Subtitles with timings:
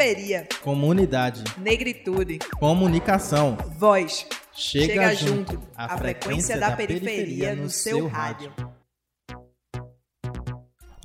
[0.00, 0.48] Periferia.
[0.62, 1.44] Comunidade.
[1.58, 2.38] Negritude.
[2.58, 3.58] Comunicação.
[3.78, 4.26] Voz.
[4.50, 5.52] Chega, Chega junto.
[5.52, 5.68] junto.
[5.76, 8.50] A frequência da periferia no seu rádio.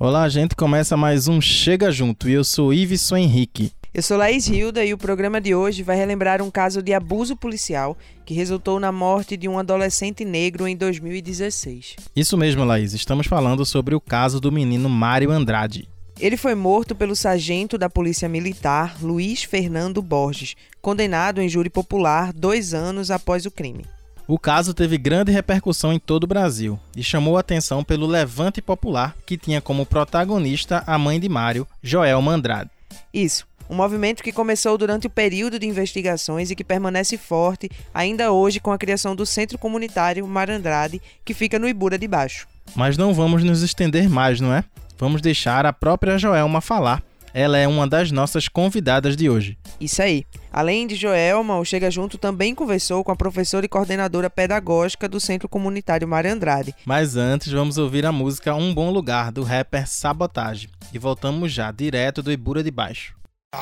[0.00, 0.56] Olá, gente.
[0.56, 3.70] Começa mais um Chega Junto e eu sou Iveson Henrique.
[3.92, 7.36] Eu sou Laís Hilda e o programa de hoje vai relembrar um caso de abuso
[7.36, 11.96] policial que resultou na morte de um adolescente negro em 2016.
[12.16, 12.94] Isso mesmo, Laís.
[12.94, 15.86] Estamos falando sobre o caso do menino Mário Andrade.
[16.18, 22.32] Ele foi morto pelo sargento da Polícia Militar, Luiz Fernando Borges, condenado em júri popular
[22.32, 23.84] dois anos após o crime.
[24.26, 29.14] O caso teve grande repercussão em todo o Brasil e chamou atenção pelo levante popular
[29.26, 32.70] que tinha como protagonista a mãe de Mário, Joelma Andrade.
[33.12, 38.32] Isso, um movimento que começou durante o período de investigações e que permanece forte ainda
[38.32, 42.48] hoje com a criação do Centro Comunitário Mar Andrade, que fica no Ibura de Baixo.
[42.74, 44.64] Mas não vamos nos estender mais, não é?
[44.98, 47.02] Vamos deixar a própria Joelma falar.
[47.34, 49.58] Ela é uma das nossas convidadas de hoje.
[49.78, 50.24] Isso aí.
[50.50, 55.20] Além de Joelma, o Chega Junto também conversou com a professora e coordenadora pedagógica do
[55.20, 56.74] Centro Comunitário Mar Andrade.
[56.86, 60.70] Mas antes, vamos ouvir a música Um Bom Lugar, do rapper Sabotage.
[60.94, 63.14] E voltamos já, direto do Ibura de Baixo.
[63.54, 63.60] Sou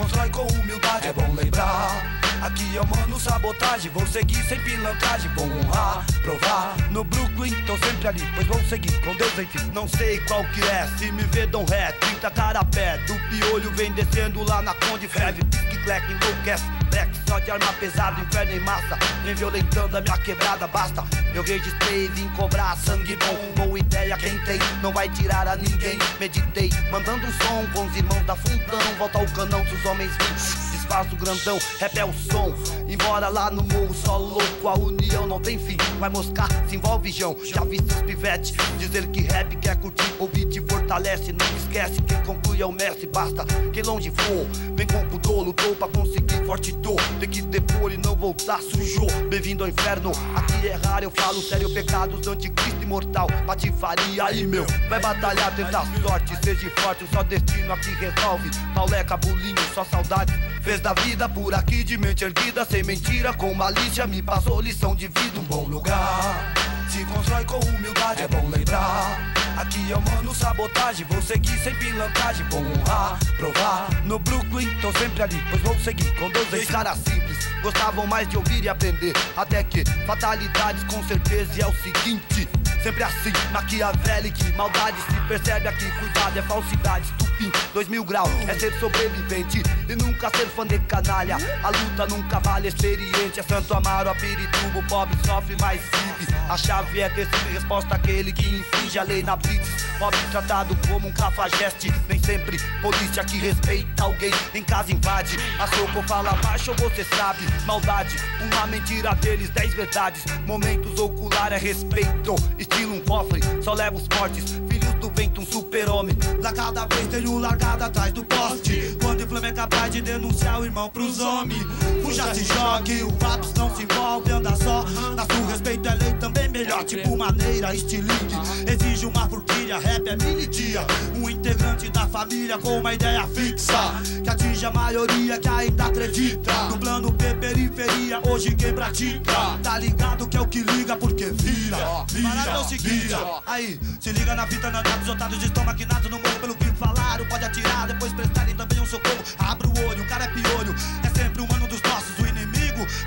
[0.00, 2.20] constrói com humildade, é bom lembrar.
[2.40, 6.74] Aqui eu mando sabotagem, vou seguir sem pilantragem, vou honrar, provar.
[6.90, 9.70] No Brooklyn, tô sempre ali, pois vou seguir com Deus, enfim.
[9.74, 12.96] Não sei qual que é, se me vê, dão ré, 30 cara pé.
[13.06, 16.79] Do piolho vem descendo lá na Conde Feve, pisque, cleque, enlouquece.
[16.90, 18.98] Black só de arma pesada, inferno em massa.
[19.24, 21.04] Vem violentando a minha quebrada, basta.
[21.34, 23.64] Eu registrei, vim cobrar sangue bom.
[23.64, 25.98] Boa ideia, quem tem, não vai tirar a ninguém.
[26.18, 28.80] Meditei, mandando um som com os irmãos da fundão.
[28.98, 30.70] Volta ao canão dos homens vivos.
[30.90, 32.52] O grandão, rap é o som.
[33.00, 35.76] Embora lá no morro, só louco, a união não tem fim.
[35.98, 37.34] Vai moscar, se envolve, Jão.
[37.42, 41.32] Já vi seus pivete dizer que rap quer curtir, ouvir te fortalece.
[41.32, 43.06] Não esquece, quem conclui é o mestre.
[43.06, 44.46] Basta quem longe for,
[44.76, 47.00] vem com pudor, lutou pra conseguir forte dor.
[47.18, 49.10] Tem que depor e não voltar, sujou.
[49.28, 51.72] Bem-vindo ao inferno, aqui é raro, eu falo sério.
[51.72, 54.66] Pecados do anticristo imortal, patifaria aí, meu.
[54.88, 58.50] Vai batalhar, tentar sorte, seja forte, só destino aqui resolve.
[58.74, 60.32] Pauleca, bulinho, só saudade.
[60.62, 64.96] Fez da vida por aqui de mente erguida, sem mentira, com malícia, me passou lição
[64.96, 65.38] de vida.
[65.38, 66.52] Um bom lugar,
[66.88, 69.39] se constrói com humildade, é bom lembrar.
[69.60, 73.88] Aqui eu mando sabotagem, vou seguir sem pilantragem, vou honrar, provar.
[74.06, 76.30] No Brooklyn, tô sempre ali, pois vou seguir com.
[76.30, 79.12] Dois caras simples, gostavam mais de ouvir e aprender.
[79.36, 82.48] Até que fatalidades com certeza e é o seguinte.
[82.82, 88.54] Sempre assim, maquiavélico, maldade se percebe aqui, cuidado, é falsidade, estupim, dois mil graus, é
[88.54, 91.36] ser sobrevivente e nunca ser fã de canalha.
[91.62, 96.34] A luta nunca vale experiente, é Santo Amaro, a Pirituba, o pobre sofre mais vive.
[96.48, 99.90] A chave é ter sempre resposta àquele que infringe a lei na blitz.
[99.98, 105.36] Pobre tratado como um cafajeste, nem sempre polícia que respeita alguém em casa invade.
[105.58, 110.24] A soco fala baixo, você sabe, maldade, uma mentira deles, dez verdades.
[110.46, 114.44] Momentos ocular é respeito, estilo um cofre, só leva os fortes.
[114.70, 116.16] Filhos do vento, um super-homem.
[116.42, 118.96] Lá cada vez tenho largado atrás do poste.
[119.02, 121.62] Quando o Flamengo é capaz de denunciar o irmão pros homens.
[122.02, 124.82] Fuja, se jogue, o Vaps não se envolve, anda só.
[125.14, 128.36] Na sua respeito é lei também melhor, tipo maneira, estilingue.
[128.66, 130.86] Exige uma forquilha, rap é mini dia.
[131.16, 133.94] Um integrante da família com uma ideia fixa.
[134.22, 136.52] Que atinge a maioria que ainda acredita.
[136.68, 139.58] No plano P, periferia, hoje quem pratica.
[139.62, 141.78] Tá ligado que é o que liga, porque vira.
[142.22, 143.14] Parada é o seguinte,
[143.46, 147.24] aí, se liga na fita, não os otários estão maquinados no morro pelo que falaram.
[147.26, 149.22] Pode atirar, depois prestarem também um socorro.
[149.38, 151.80] Abre o olho, o cara é piolho, é sempre um mano dos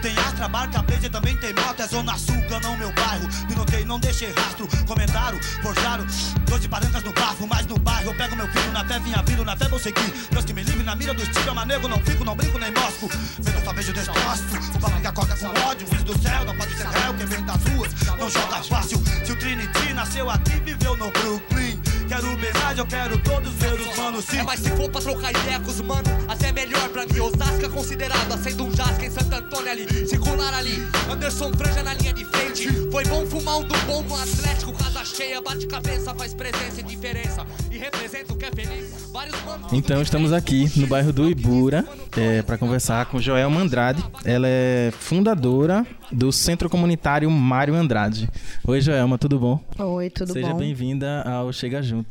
[0.01, 1.81] tem astra, barca, blazer, também tem moto.
[1.81, 3.27] É zona sul, não meu bairro.
[3.49, 4.67] Me notei, não deixei rastro.
[4.85, 6.05] Comentaram, forjaram,
[6.45, 9.23] dois de palancas no bafo, mas no bairro eu pego meu filho na fé, vinha
[9.25, 10.13] vindo, na fé vou seguir.
[10.31, 13.09] Deus que me livre na mira dos tiros, manego, não fico, não brinco nem mosco.
[13.39, 14.43] Vendo só beijo destroço,
[14.75, 15.87] o que acorda com ódio.
[15.87, 19.01] Filho do céu, não pode ser réu, quem vem das ruas, não joga fácil.
[19.25, 21.62] Se o Trinity nasceu aqui, viveu no Brooklyn.
[22.07, 22.33] Quero
[22.73, 24.37] mais, eu quero todos ver os manos sim.
[24.37, 27.19] É, mas se for pra trocar ideia com os mano, até melhor pra mim.
[27.19, 30.07] Osasco é considerado, sendo um jasca em Santo Antônio ali.
[30.07, 32.67] Circular ali, Anderson Franja na linha de frente.
[32.91, 36.83] Foi bom fumar um do bom no Atlético, casa cheia, bate cabeça, faz presença e
[36.83, 37.45] diferença.
[37.71, 39.11] E representa o que é feliz.
[39.11, 39.71] Vários manos.
[39.71, 41.85] Então estamos aqui no bairro do Ibura
[42.17, 44.03] é, para conversar com Joelma Andrade.
[44.25, 48.29] Ela é fundadora do Centro Comunitário Mário Andrade.
[48.65, 49.59] Oi, Joelma, tudo bom?
[49.77, 50.57] Oi, tudo Seja bom?
[50.57, 52.02] bem-vinda ao Chega Junto.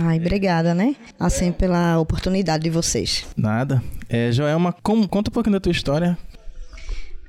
[0.00, 0.96] Ai, obrigada, né?
[1.20, 3.26] Assim, pela oportunidade de vocês.
[3.36, 3.82] Nada.
[4.08, 6.16] É, Joelma, como- conta um pouquinho da tua história.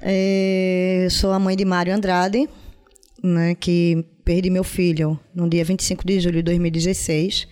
[0.01, 2.47] É, eu sou a mãe de Mário Andrade,
[3.23, 7.47] né, que perdi meu filho no dia 25 de julho de 2016,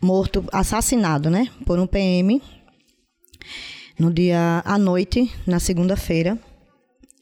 [0.00, 2.40] morto, assassinado, né, por um PM,
[3.98, 6.38] no dia à noite, na segunda-feira.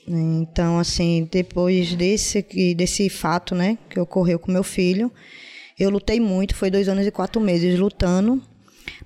[0.06, 2.42] Então, assim, depois desse,
[2.76, 5.10] desse fato, né, que ocorreu com meu filho,
[5.78, 8.42] eu lutei muito, foi dois anos e quatro meses lutando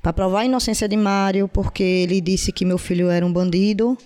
[0.02, 3.96] para provar a inocência de Mário, porque ele disse que meu filho era um bandido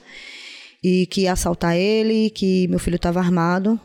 [0.82, 3.80] e que ia assaltar ele, que meu filho estava armado.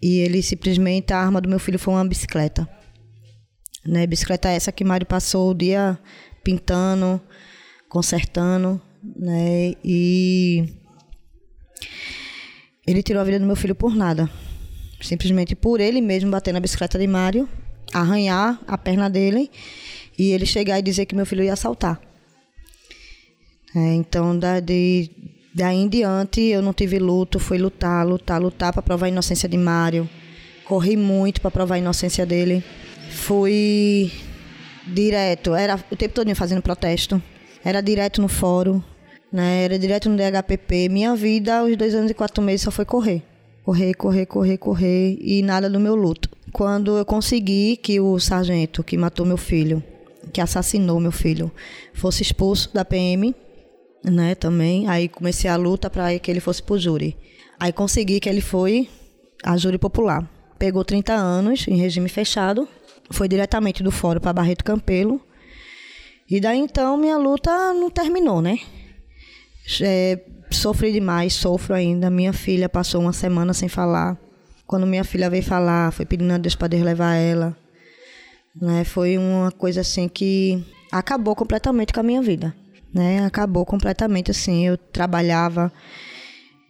[0.00, 2.68] E ele simplesmente, a arma do meu filho foi uma bicicleta.
[3.86, 4.06] Né?
[4.06, 5.98] Bicicleta essa que Mário passou o dia
[6.42, 7.20] pintando,
[7.88, 9.74] consertando, né?
[9.84, 10.74] E
[12.86, 14.28] ele tirou a vida do meu filho por nada.
[15.00, 17.48] Simplesmente por ele mesmo bater na bicicleta de Mário,
[17.92, 19.50] arranhar a perna dele
[20.18, 22.00] e ele chegar e dizer que meu filho ia assaltar.
[23.74, 25.10] É, então, da, de,
[25.54, 29.48] daí em diante, eu não tive luto, fui lutar, lutar, lutar para provar a inocência
[29.48, 30.08] de Mário.
[30.64, 32.62] Corri muito para provar a inocência dele.
[33.10, 34.12] Fui
[34.86, 37.22] direto, era o tempo todo fazendo protesto.
[37.64, 38.82] Era direto no fórum,
[39.32, 39.64] né?
[39.64, 40.88] Era direto no DHPP.
[40.88, 43.22] Minha vida, os dois anos e quatro meses, só foi correr.
[43.64, 46.28] Correr, correr, correr, correr e nada do meu luto.
[46.52, 49.82] Quando eu consegui que o sargento que matou meu filho,
[50.32, 51.50] que assassinou meu filho,
[51.94, 53.34] fosse expulso da PM,
[54.04, 57.16] né, também, aí comecei a luta para que ele fosse pro júri.
[57.58, 58.88] Aí consegui que ele foi
[59.42, 60.28] a júri popular.
[60.58, 62.68] Pegou 30 anos em regime fechado,
[63.10, 65.20] foi diretamente do fórum para Barreto Campelo.
[66.28, 68.58] E daí então minha luta não terminou, né?
[69.80, 70.20] É,
[70.50, 72.10] sofri demais, sofro ainda.
[72.10, 74.18] Minha filha passou uma semana sem falar.
[74.66, 77.56] Quando minha filha veio falar, foi pedindo a Deus para Deus levar ela.
[78.54, 78.84] Né?
[78.84, 82.54] Foi uma coisa assim que acabou completamente com a minha vida.
[82.92, 83.24] Né?
[83.24, 84.66] Acabou completamente assim.
[84.66, 85.72] Eu trabalhava,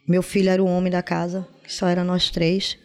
[0.08, 2.78] meu filho era o homem da casa, só era nós três.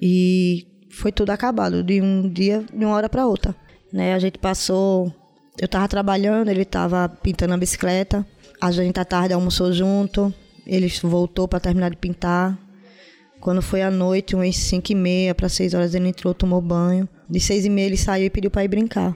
[0.00, 3.54] E foi tudo acabado de um dia, de uma hora para outra.
[3.92, 4.14] Né?
[4.14, 5.12] A gente passou.
[5.58, 8.26] Eu estava trabalhando, ele estava pintando a bicicleta.
[8.60, 10.32] A gente à tarde almoçou junto.
[10.66, 12.58] Ele voltou para terminar de pintar.
[13.44, 17.06] Quando foi à noite, umas 5 e meia para 6 horas, ele entrou, tomou banho.
[17.28, 19.14] De 6 e meia ele saiu e pediu para ir brincar.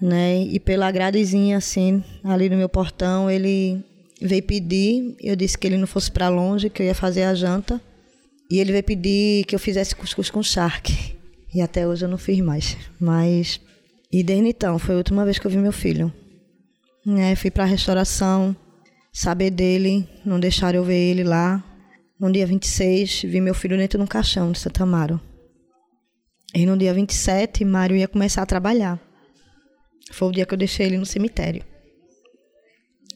[0.00, 0.44] Né?
[0.44, 3.84] E pela gradezinha, assim, ali no meu portão, ele
[4.18, 5.14] veio pedir.
[5.20, 7.78] Eu disse que ele não fosse para longe, que eu ia fazer a janta.
[8.50, 11.14] E ele veio pedir que eu fizesse cuscuz com charque.
[11.54, 12.78] E até hoje eu não fiz mais.
[12.98, 13.60] Mas.
[14.10, 16.10] E desde então, foi a última vez que eu vi meu filho.
[17.04, 17.36] Né?
[17.36, 18.56] Fui para a restauração,
[19.12, 21.62] saber dele, não deixaram eu ver ele lá.
[22.18, 25.20] No dia 26, vi meu filho dentro de um caixão de Santa Amaro.
[26.52, 29.00] E no dia 27, Mário ia começar a trabalhar.
[30.10, 31.64] Foi o dia que eu deixei ele no cemitério.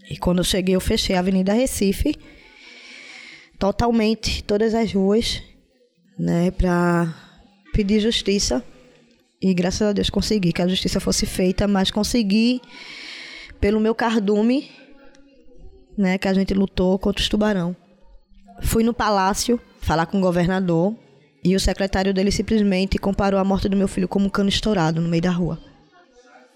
[0.09, 2.15] E quando eu cheguei, eu fechei a Avenida Recife,
[3.59, 5.43] totalmente, todas as ruas,
[6.17, 7.13] né, para
[7.73, 8.65] pedir justiça.
[9.41, 12.61] E graças a Deus consegui que a justiça fosse feita, mas consegui
[13.61, 14.71] pelo meu cardume,
[15.99, 17.82] né, que a gente lutou contra os tubarão.
[18.63, 20.95] Fui no palácio falar com o governador
[21.45, 25.01] e o secretário dele simplesmente comparou a morte do meu filho como um cano estourado
[25.01, 25.59] no meio da rua.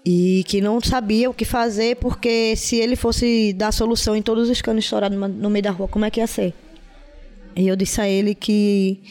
[0.05, 4.49] E que não sabia o que fazer porque se ele fosse dar solução em todos
[4.49, 6.53] os canos estourados no meio da rua, como é que ia ser?
[7.55, 9.01] E eu disse a ele que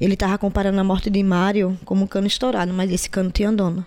[0.00, 3.52] ele estava comparando a morte de Mário como um cano estourado, mas esse cano tinha
[3.52, 3.86] dona.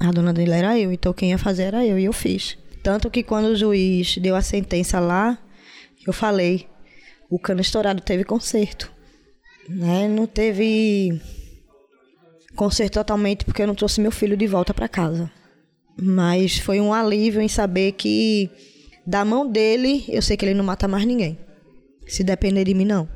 [0.00, 2.56] A dona dele era eu, então quem ia fazer era eu e eu fiz.
[2.82, 5.38] Tanto que quando o juiz deu a sentença lá,
[6.06, 6.68] eu falei,
[7.30, 8.92] o cano estourado teve conserto.
[9.68, 10.08] Né?
[10.08, 11.20] Não teve
[12.54, 15.30] conserto totalmente porque eu não trouxe meu filho de volta para casa.
[16.00, 18.50] Mas foi um alívio em saber que
[19.06, 21.38] da mão dele, eu sei que ele não mata mais ninguém.
[22.06, 23.08] Se depender de mim, não.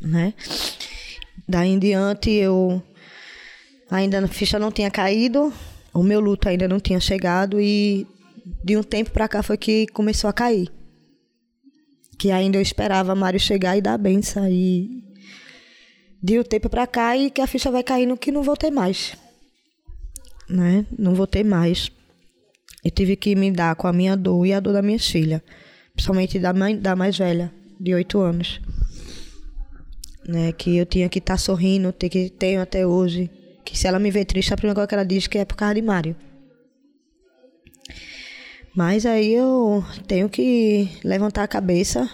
[0.00, 0.34] Né?
[1.48, 2.82] Daí em diante, eu
[3.90, 5.52] ainda a ficha não tinha caído,
[5.94, 8.06] o meu luto ainda não tinha chegado e
[8.64, 10.70] de um tempo para cá foi que começou a cair.
[12.18, 14.48] Que ainda eu esperava Mário chegar e dar a benção.
[14.48, 15.04] E
[16.22, 18.70] de um tempo para cá e que a ficha vai caindo que não vou ter
[18.70, 19.16] mais.
[20.48, 20.84] Né?
[20.98, 21.90] Não vou ter mais.
[22.84, 25.42] Eu tive que me dar com a minha dor e a dor da minha filha.
[25.92, 28.60] Principalmente da, mãe, da mais velha, de oito anos.
[30.26, 30.52] Né?
[30.52, 33.30] Que eu tinha que estar tá sorrindo, ter que tenho até hoje.
[33.64, 35.56] Que se ela me ver triste, a primeira coisa que ela diz que é por
[35.56, 36.16] causa de Mário.
[38.74, 42.08] Mas aí eu tenho que levantar a cabeça,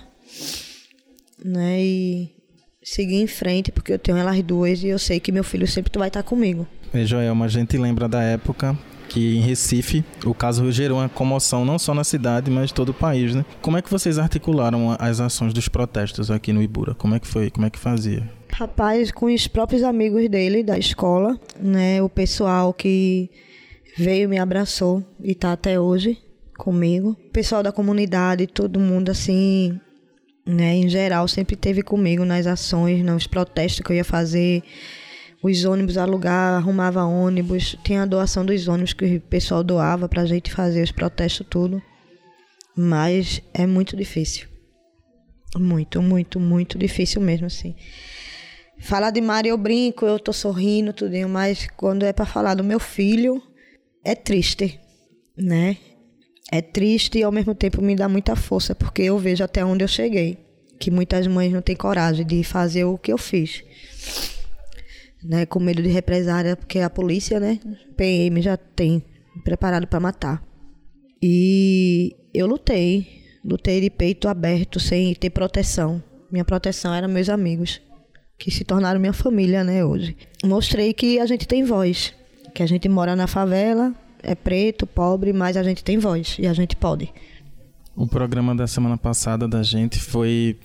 [1.45, 1.83] né?
[1.83, 2.35] E
[2.83, 5.99] seguir em frente, porque eu tenho elas duas e eu sei que meu filho sempre
[5.99, 6.67] vai estar comigo.
[6.93, 11.65] E Joelma, a gente lembra da época aqui em Recife, o caso gerou uma comoção
[11.65, 13.45] não só na cidade, mas todo o país, né?
[13.63, 16.95] Como é que vocês articularam as ações dos protestos aqui no Ibura?
[16.95, 17.51] Como é que foi?
[17.51, 18.29] Como é que fazia?
[18.53, 22.03] Rapaz, com os próprios amigos dele da escola, né?
[22.03, 23.31] O pessoal que
[23.97, 26.19] veio me abraçou e tá até hoje
[26.55, 27.11] comigo.
[27.11, 29.79] O pessoal da comunidade, todo mundo assim,
[30.47, 34.63] né, em geral, sempre teve comigo nas ações, nos protestos que eu ia fazer.
[35.43, 40.25] Os ônibus alugar, arrumava ônibus, tinha a doação dos ônibus que o pessoal doava pra
[40.25, 41.83] gente fazer os protestos tudo.
[42.77, 44.49] Mas é muito difícil.
[45.57, 47.77] Muito, muito, muito difícil mesmo assim.
[48.79, 52.65] Falar de Mari eu brinco, eu tô sorrindo, tudo, mas quando é para falar do
[52.65, 53.41] meu filho,
[54.05, 54.81] é triste,
[55.37, 55.77] né?
[56.51, 59.85] É triste e ao mesmo tempo me dá muita força, porque eu vejo até onde
[59.85, 60.39] eu cheguei.
[60.79, 63.63] Que muitas mães não têm coragem de fazer o que eu fiz.
[65.23, 67.59] Né, com medo de represária, porque a polícia, né,
[67.97, 69.03] PM já tem
[69.43, 70.45] preparado para matar.
[71.23, 76.03] E eu lutei, lutei de peito aberto, sem ter proteção.
[76.31, 77.81] Minha proteção era meus amigos,
[78.39, 80.15] que se tornaram minha família, né, hoje.
[80.45, 82.13] Mostrei que a gente tem voz,
[82.55, 86.47] que a gente mora na favela, é preto, pobre, mas a gente tem voz e
[86.47, 87.13] a gente pode.
[87.97, 90.59] O programa da semana passada da gente foi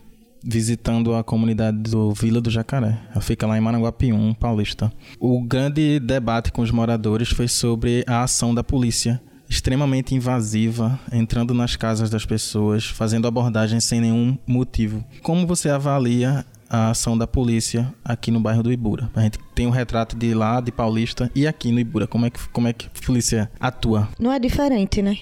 [0.44, 2.98] visitando a comunidade do Vila do Jacaré.
[3.12, 4.92] Ela fica lá em Maranguapium, Paulista.
[5.20, 11.54] O grande debate com os moradores foi sobre a ação da polícia, extremamente invasiva, entrando
[11.54, 15.04] nas casas das pessoas, fazendo abordagens sem nenhum motivo.
[15.22, 19.10] Como você avalia a ação da polícia aqui no bairro do Ibura.
[19.16, 22.06] A gente tem um retrato de lá, de Paulista, e aqui no Ibura.
[22.06, 24.08] Como é que, como é que a polícia atua?
[24.20, 25.18] Não é diferente, né?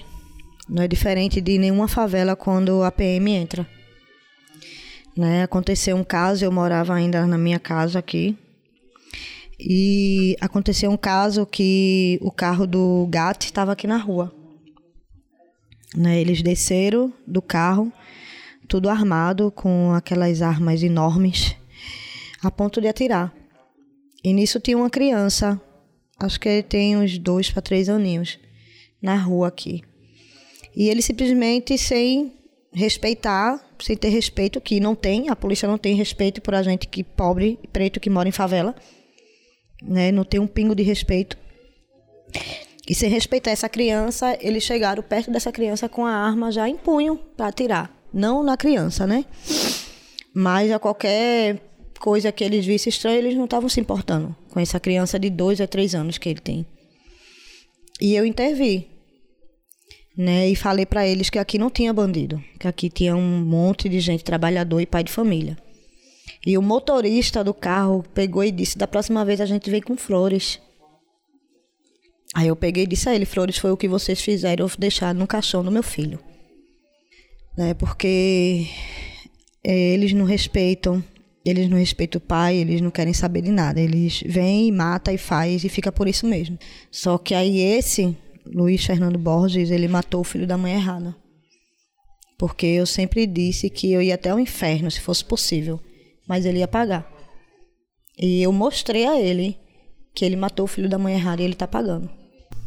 [0.68, 3.66] Não é diferente de nenhuma favela quando a PM entra.
[5.16, 5.42] Né?
[5.42, 8.36] Aconteceu um caso, eu morava ainda na minha casa aqui.
[9.58, 14.32] E aconteceu um caso que o carro do gato estava aqui na rua.
[15.96, 16.20] Né?
[16.20, 17.90] Eles desceram do carro
[18.68, 21.56] tudo armado com aquelas armas enormes,
[22.42, 23.34] a ponto de atirar.
[24.22, 25.60] E nisso tinha uma criança,
[26.18, 28.38] acho que ele tem uns dois para três aninhos,
[29.00, 29.82] na rua aqui.
[30.76, 32.34] E ele simplesmente sem
[32.72, 36.86] respeitar, sem ter respeito, que não tem, a polícia não tem respeito por a gente
[36.86, 38.74] que pobre, preto, que mora em favela,
[39.82, 40.12] né?
[40.12, 41.38] Não tem um pingo de respeito.
[42.88, 46.76] E sem respeitar essa criança, eles chegaram perto dessa criança com a arma já em
[46.76, 47.97] punho para atirar.
[48.12, 49.24] Não na criança, né?
[50.34, 51.60] Mas a qualquer
[51.98, 55.60] coisa que eles vissem estranho, eles não estavam se importando com essa criança de dois
[55.60, 56.66] a três anos que ele tem.
[58.00, 58.88] E eu intervi,
[60.16, 60.48] né?
[60.48, 64.00] E falei para eles que aqui não tinha bandido, que aqui tinha um monte de
[64.00, 65.56] gente trabalhador e pai de família.
[66.46, 69.96] E o motorista do carro pegou e disse: da próxima vez a gente vem com
[69.96, 70.60] flores.
[72.34, 75.26] Aí eu peguei e disse a ele: flores foi o que vocês fizeram, deixar no
[75.26, 76.20] caixão do meu filho
[77.58, 77.74] né?
[77.74, 78.68] Porque
[79.64, 81.02] é, eles não respeitam,
[81.44, 83.80] eles não respeitam o pai, eles não querem saber de nada.
[83.80, 86.56] Eles vêm, mata e faz e fica por isso mesmo.
[86.88, 91.16] Só que aí esse Luiz Fernando Borges, ele matou o filho da mãe errada.
[92.38, 95.80] Porque eu sempre disse que eu ia até o inferno se fosse possível,
[96.28, 97.10] mas ele ia pagar.
[98.16, 99.58] E eu mostrei a ele
[100.14, 102.08] que ele matou o filho da mãe errada e ele está pagando.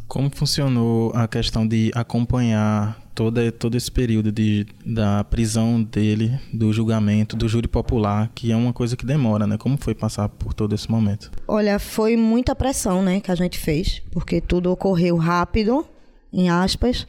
[0.06, 6.72] Como funcionou a questão de acompanhar todo, todo esse período de, da prisão dele, do
[6.72, 9.56] julgamento, do júri popular, que é uma coisa que demora, né?
[9.56, 11.30] Como foi passar por todo esse momento?
[11.46, 15.86] Olha, foi muita pressão, né, que a gente fez, porque tudo ocorreu rápido,
[16.32, 17.06] em aspas,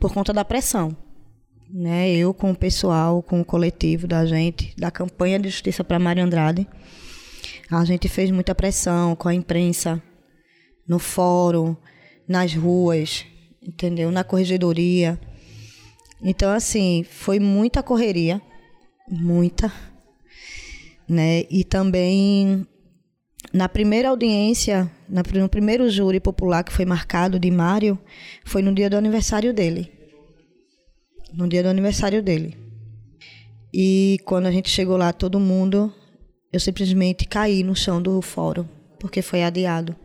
[0.00, 0.96] por conta da pressão.
[1.72, 6.00] Né, eu com o pessoal, com o coletivo da gente, da campanha de justiça para
[6.00, 6.66] Mário Andrade,
[7.70, 10.02] a gente fez muita pressão com a imprensa,
[10.88, 11.76] no fórum,
[12.26, 13.24] nas ruas,
[13.62, 14.10] entendeu?
[14.10, 15.18] Na corregedoria.
[16.22, 18.40] Então, assim, foi muita correria,
[19.08, 19.72] muita,
[21.08, 21.44] né?
[21.50, 22.66] E também
[23.52, 27.98] na primeira audiência, no primeiro júri popular que foi marcado de Mário,
[28.44, 29.90] foi no dia do aniversário dele.
[31.32, 32.56] No dia do aniversário dele.
[33.72, 35.92] E quando a gente chegou lá, todo mundo,
[36.52, 38.66] eu simplesmente caí no chão do fórum,
[38.98, 39.96] porque foi adiado.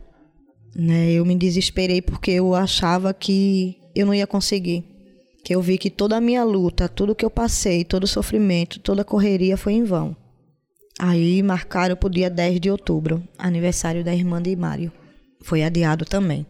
[0.76, 1.12] Né?
[1.12, 4.84] Eu me desesperei porque eu achava que eu não ia conseguir.
[5.42, 8.78] Que eu vi que toda a minha luta, tudo que eu passei, todo o sofrimento,
[8.80, 10.14] toda a correria foi em vão.
[10.98, 14.92] Aí marcaram para o dia 10 de outubro, aniversário da irmã de Mário.
[15.42, 16.44] Foi adiado também.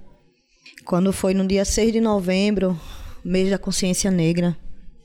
[0.84, 2.78] Quando foi no dia 6 de novembro,
[3.24, 4.56] mês da consciência negra,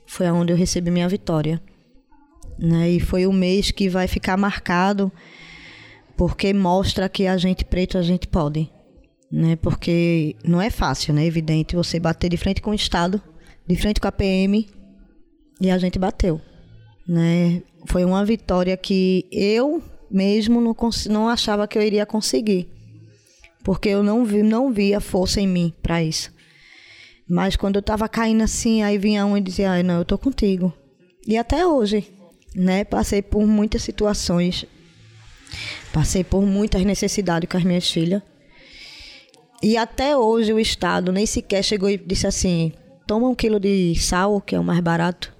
[0.07, 1.61] foi onde eu recebi minha vitória.
[2.57, 2.91] Né?
[2.91, 5.11] E foi o mês que vai ficar marcado
[6.15, 8.69] porque mostra que a gente preto a gente pode
[9.31, 9.55] né?
[9.55, 11.25] Porque não é fácil, né?
[11.25, 13.21] Evidente você bater de frente com o Estado,
[13.65, 14.67] de frente com a PM,
[15.59, 16.41] e a gente bateu,
[17.07, 17.61] né?
[17.85, 20.75] Foi uma vitória que eu mesmo não,
[21.09, 22.67] não achava que eu iria conseguir,
[23.63, 26.31] porque eu não vi, não via força em mim para isso.
[27.29, 30.17] Mas quando eu tava caindo assim, aí vinha um e dizia: "Ai, não, eu tô
[30.17, 30.73] contigo".
[31.25, 32.11] E até hoje,
[32.53, 32.83] né?
[32.83, 34.65] Passei por muitas situações,
[35.93, 38.21] passei por muitas necessidades com as minhas filhas.
[39.61, 42.73] E até hoje o Estado nem sequer chegou e disse assim:
[43.07, 45.33] toma um quilo de sal, que é o mais barato.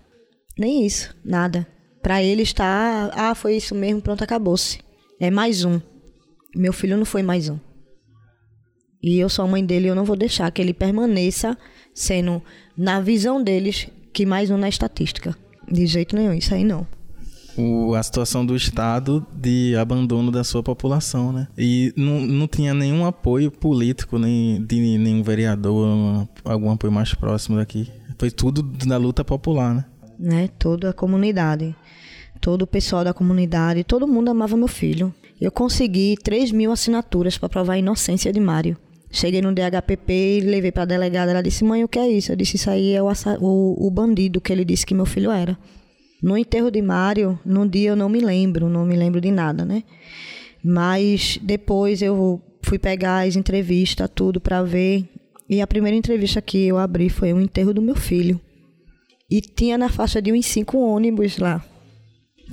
[0.58, 1.68] Nem isso, nada.
[2.02, 4.80] Para ele está, ah, foi isso mesmo, pronto, acabou-se.
[5.20, 5.80] É mais um.
[6.56, 7.60] Meu filho não foi mais um.
[9.02, 11.58] E eu sou a mãe dele, eu não vou deixar que ele permaneça
[11.94, 12.42] sendo,
[12.78, 15.36] na visão deles, que mais um na estatística.
[15.68, 16.86] De jeito nenhum, isso aí não
[17.58, 21.48] o, a situação do Estado de abandono da sua população, né?
[21.58, 27.58] E não, não tinha nenhum apoio político, nem de nenhum vereador, algum apoio mais próximo
[27.58, 27.90] daqui.
[28.18, 29.86] Foi tudo da luta popular, né?
[30.20, 30.50] né?
[30.60, 31.76] Toda a comunidade,
[32.40, 35.14] todo o pessoal da comunidade, todo mundo amava meu filho.
[35.40, 38.78] Eu consegui 3 mil assinaturas para provar a inocência de Mário.
[39.10, 41.32] Cheguei no DHPP e levei para a delegada.
[41.32, 42.32] Ela disse: Mãe, o que é isso?
[42.32, 45.32] Eu disse: Isso aí é o, o, o bandido que ele disse que meu filho
[45.32, 45.58] era.
[46.22, 49.66] No enterro de Mário, num dia eu não me lembro, não me lembro de nada,
[49.66, 49.84] né?
[50.64, 55.04] Mas depois eu fui pegar as entrevistas, tudo para ver.
[55.50, 58.40] E a primeira entrevista que eu abri foi o enterro do meu filho.
[59.30, 61.66] E tinha na faixa de uns cinco ônibus lá.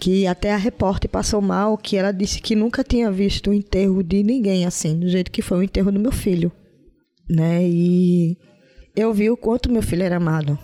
[0.01, 4.03] Que até a repórter passou mal, que ela disse que nunca tinha visto o enterro
[4.03, 6.51] de ninguém assim, do jeito que foi o enterro do meu filho.
[7.29, 7.69] Né?
[7.69, 8.39] E
[8.97, 10.59] eu vi o quanto meu filho era amado.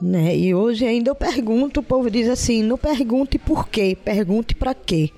[0.00, 0.36] Né?
[0.36, 4.74] E hoje ainda eu pergunto, o povo diz assim, não pergunte por quê, pergunte para
[4.74, 5.10] quê.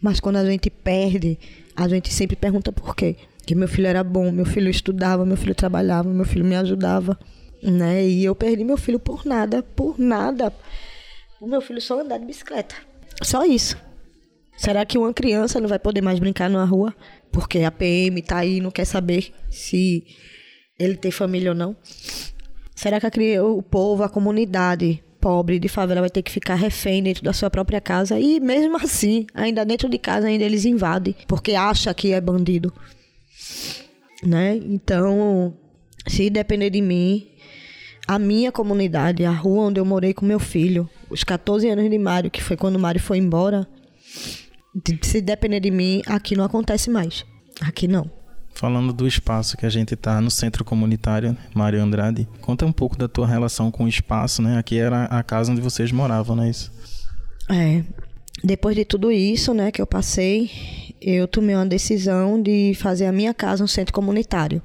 [0.00, 1.38] Mas quando a gente perde,
[1.74, 3.16] a gente sempre pergunta por quê.
[3.46, 7.18] Que meu filho era bom, meu filho estudava, meu filho trabalhava, meu filho me ajudava,
[7.62, 8.04] né?
[8.06, 10.52] E eu perdi meu filho por nada, por nada.
[11.40, 12.74] O meu filho só andar de bicicleta.
[13.22, 13.76] Só isso.
[14.56, 16.94] Será que uma criança não vai poder mais brincar na rua?
[17.30, 20.04] Porque a PM tá aí e não quer saber se
[20.78, 21.76] ele tem família ou não?
[22.84, 27.02] Será que a, o povo, a comunidade pobre de favela vai ter que ficar refém
[27.02, 28.20] dentro da sua própria casa?
[28.20, 32.70] E mesmo assim, ainda dentro de casa, ainda eles invadem, porque acha que é bandido.
[34.22, 34.56] Né?
[34.56, 35.56] Então,
[36.06, 37.26] se depender de mim,
[38.06, 41.98] a minha comunidade, a rua onde eu morei com meu filho, os 14 anos de
[41.98, 43.66] Mário, que foi quando Mário foi embora,
[45.00, 47.24] se depender de mim, aqui não acontece mais.
[47.62, 48.23] Aqui não.
[48.54, 52.96] Falando do espaço que a gente está no centro comunitário, Mário Andrade, conta um pouco
[52.96, 54.56] da tua relação com o espaço, né?
[54.56, 56.72] Aqui era a casa onde vocês moravam, não é isso?
[57.50, 57.82] É.
[58.42, 60.50] Depois de tudo isso, né, que eu passei,
[61.00, 64.62] eu tomei uma decisão de fazer a minha casa um centro comunitário.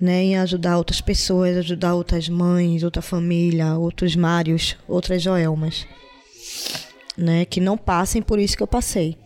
[0.00, 5.86] Né, em ajudar outras pessoas, ajudar outras mães, outra família, outros Mários, outras Joelmas,
[7.16, 9.16] né, que não passem por isso que eu passei.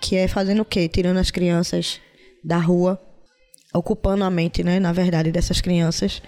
[0.00, 0.88] Que é fazendo o quê?
[0.88, 2.00] Tirando as crianças
[2.44, 3.00] da rua,
[3.72, 6.22] ocupando a mente, né, na verdade, dessas crianças,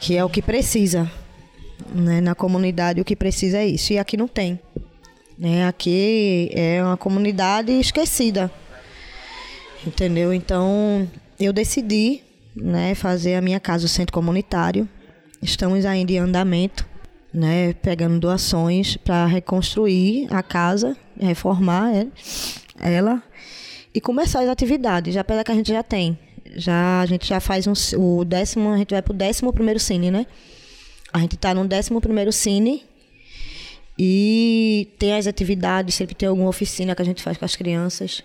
[0.00, 1.10] que é o que precisa.
[1.94, 3.92] Né, na comunidade o que precisa é isso.
[3.92, 4.58] E aqui não tem.
[5.38, 8.50] Né, aqui é uma comunidade esquecida.
[9.86, 10.32] Entendeu?
[10.32, 12.22] Então, eu decidi
[12.54, 14.88] né, fazer a minha casa o centro comunitário.
[15.42, 16.86] Estamos ainda em andamento,
[17.32, 21.92] né, pegando doações para reconstruir a casa, reformar
[22.78, 23.22] ela
[23.94, 26.18] e começar as atividades, já apesar que a gente já tem.
[26.56, 30.10] Já, a gente já faz um, o décimo, a gente vai pro décimo primeiro cine,
[30.10, 30.26] né?
[31.12, 32.84] A gente tá no décimo primeiro cine
[33.98, 38.22] e tem as atividades, sempre tem alguma oficina que a gente faz com as crianças.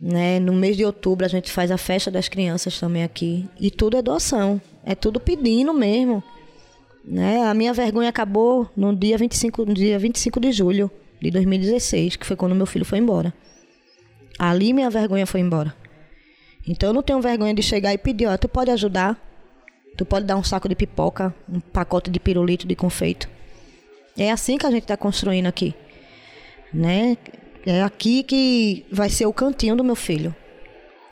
[0.00, 0.40] Né?
[0.40, 3.48] No mês de outubro a gente faz a festa das crianças também aqui.
[3.60, 4.60] E tudo é doação.
[4.84, 6.22] É tudo pedindo mesmo.
[7.04, 7.42] Né?
[7.42, 12.26] A minha vergonha acabou no dia 25, no dia 25 de julho de 2016, que
[12.26, 13.32] foi quando meu filho foi embora.
[14.38, 15.74] Ali minha vergonha foi embora.
[16.66, 19.18] Então eu não tenho vergonha de chegar e pedir, ó, tu pode ajudar?
[19.96, 23.28] Tu pode dar um saco de pipoca, um pacote de pirulito de confeito.
[24.16, 25.74] É assim que a gente está construindo aqui.
[26.72, 27.16] Né?
[27.66, 30.34] É aqui que vai ser o cantinho do meu filho.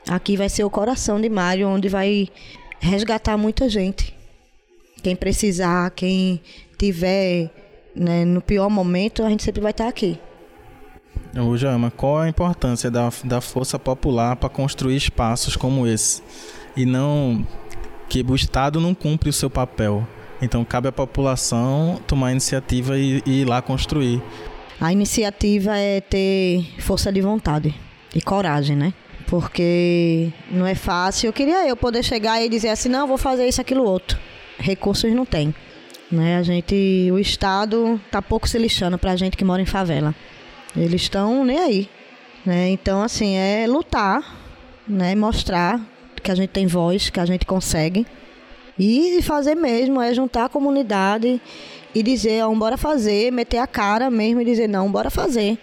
[0.09, 2.27] Aqui vai ser o coração de Mário, onde vai
[2.79, 4.13] resgatar muita gente.
[5.01, 6.41] Quem precisar, quem
[6.77, 7.49] tiver
[7.95, 10.19] né, no pior momento, a gente sempre vai estar aqui.
[11.35, 16.21] Ô, Jama, qual a importância da, da força popular para construir espaços como esse?
[16.77, 17.45] E não
[18.07, 20.07] que o Estado não cumpre o seu papel.
[20.39, 24.21] Então cabe à população tomar a iniciativa e, e ir lá construir.
[24.79, 27.73] A iniciativa é ter força de vontade
[28.13, 28.93] e coragem, né?
[29.25, 31.27] Porque não é fácil.
[31.27, 34.19] Eu queria eu poder chegar e dizer assim, não, vou fazer isso, aquilo, outro.
[34.59, 35.55] Recursos não tem.
[36.11, 36.37] Né?
[36.37, 40.13] A gente, o Estado tá pouco se lixando pra gente que mora em favela.
[40.75, 41.89] Eles estão nem aí.
[42.45, 42.69] Né?
[42.69, 44.21] Então, assim, é lutar,
[44.87, 45.15] né?
[45.15, 45.79] mostrar
[46.21, 48.05] que a gente tem voz, que a gente consegue.
[48.79, 51.39] E fazer mesmo, é juntar a comunidade
[51.93, 55.57] e dizer, ó, bora fazer, meter a cara mesmo e dizer, não, bora fazer.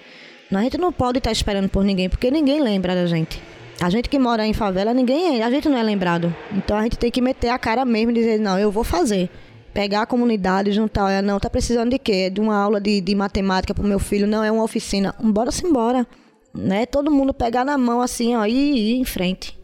[0.52, 3.40] A gente não pode estar esperando por ninguém, porque ninguém lembra da gente.
[3.80, 6.34] A gente que mora em favela, ninguém, a gente não é lembrado.
[6.52, 9.30] Então a gente tem que meter a cara mesmo e dizer, não, eu vou fazer.
[9.72, 12.28] Pegar a comunidade, juntar, olha, não, tá precisando de quê?
[12.28, 15.14] De uma aula de, de matemática pro meu filho, não, é uma oficina.
[15.20, 16.06] Bora-se embora.
[16.52, 16.86] Né?
[16.86, 19.58] Todo mundo pegar na mão assim, ó, e ir em frente.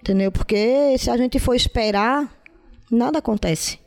[0.00, 0.30] Entendeu?
[0.30, 2.30] Porque se a gente for esperar,
[2.90, 3.78] nada acontece.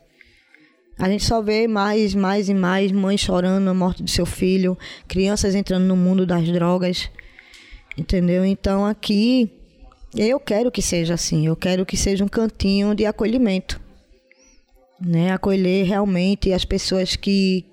[0.98, 4.76] A gente só vê mais, mais e mais mães chorando a morte do seu filho,
[5.06, 7.08] crianças entrando no mundo das drogas.
[7.96, 8.44] Entendeu?
[8.44, 9.48] Então aqui
[10.16, 13.80] eu quero que seja assim, eu quero que seja um cantinho de acolhimento.
[15.00, 15.32] Né?
[15.32, 17.64] Acolher realmente as pessoas que,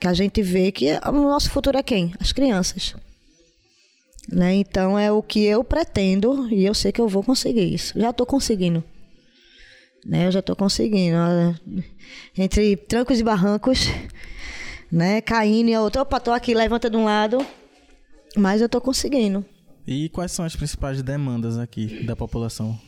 [0.00, 2.12] que a gente vê que o nosso futuro é quem?
[2.18, 2.94] As crianças.
[4.30, 4.54] Né?
[4.54, 7.98] Então é o que eu pretendo e eu sei que eu vou conseguir isso.
[7.98, 8.82] Já estou conseguindo.
[10.04, 10.26] Né?
[10.26, 11.16] Eu já estou conseguindo.
[12.36, 13.88] Entre trancos e barrancos,
[14.90, 15.20] né?
[15.20, 17.44] Caindo e a outra, opa, tô aqui, levanta de um lado.
[18.36, 19.44] Mas eu estou conseguindo.
[19.86, 22.78] E quais são as principais demandas aqui da população?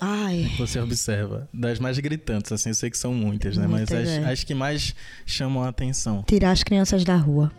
[0.00, 0.50] Ai.
[0.58, 1.48] Você observa.
[1.52, 3.66] Das mais gritantes, assim, eu sei que são muitas, né?
[3.66, 4.32] Muitas, Mas as, é.
[4.32, 4.94] as, que mais
[5.26, 6.24] chamam a atenção.
[6.26, 7.52] Tirar as crianças da rua.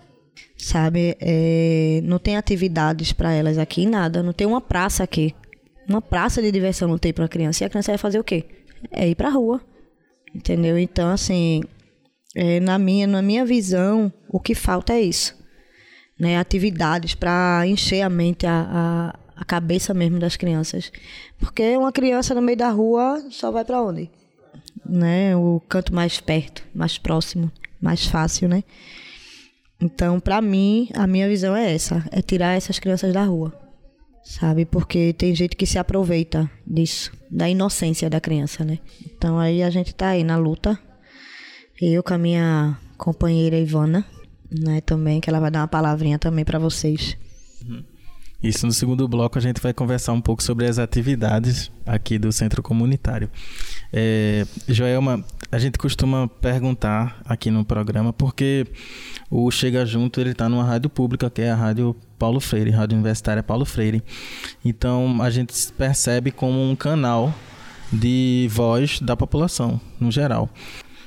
[0.58, 1.16] Sabe?
[1.20, 4.24] É, não tem atividades para elas aqui, nada.
[4.24, 5.36] Não tem uma praça aqui.
[5.88, 7.64] Uma praça de diversão não tem para criança.
[7.64, 8.46] E a criança vai fazer o quê?
[8.90, 9.62] é ir pra rua.
[10.34, 10.78] Entendeu?
[10.78, 11.62] Então, assim,
[12.36, 15.36] é, na, minha, na minha visão, o que falta é isso.
[16.20, 16.38] Né?
[16.38, 20.92] Atividades para encher a mente, a, a, a, cabeça mesmo das crianças.
[21.40, 24.10] Porque uma criança no meio da rua só vai para onde?
[24.86, 25.36] Né?
[25.36, 27.52] O canto mais perto, mais próximo,
[27.82, 28.64] mais fácil, né?
[29.80, 33.62] Então, para mim, a minha visão é essa: é tirar essas crianças da rua
[34.24, 34.66] sabe?
[34.66, 38.80] Porque tem gente que se aproveita disso, da inocência da criança, né?
[39.06, 40.80] Então aí a gente tá aí na luta.
[41.82, 44.06] Eu com a minha companheira Ivana,
[44.52, 47.18] né, também, que ela vai dar uma palavrinha também para vocês.
[47.66, 47.84] Uhum.
[48.44, 52.32] Isso no segundo bloco a gente vai conversar um pouco sobre as atividades aqui do
[52.32, 53.30] centro comunitário.
[53.94, 58.66] É, Joelma, a gente costuma perguntar aqui no programa porque
[59.30, 62.96] o Chega Junto ele está numa rádio pública que é a rádio Paulo Freire, rádio
[62.96, 64.02] universitária Paulo Freire.
[64.66, 67.32] Então a gente percebe como um canal
[67.94, 70.50] de voz da população no geral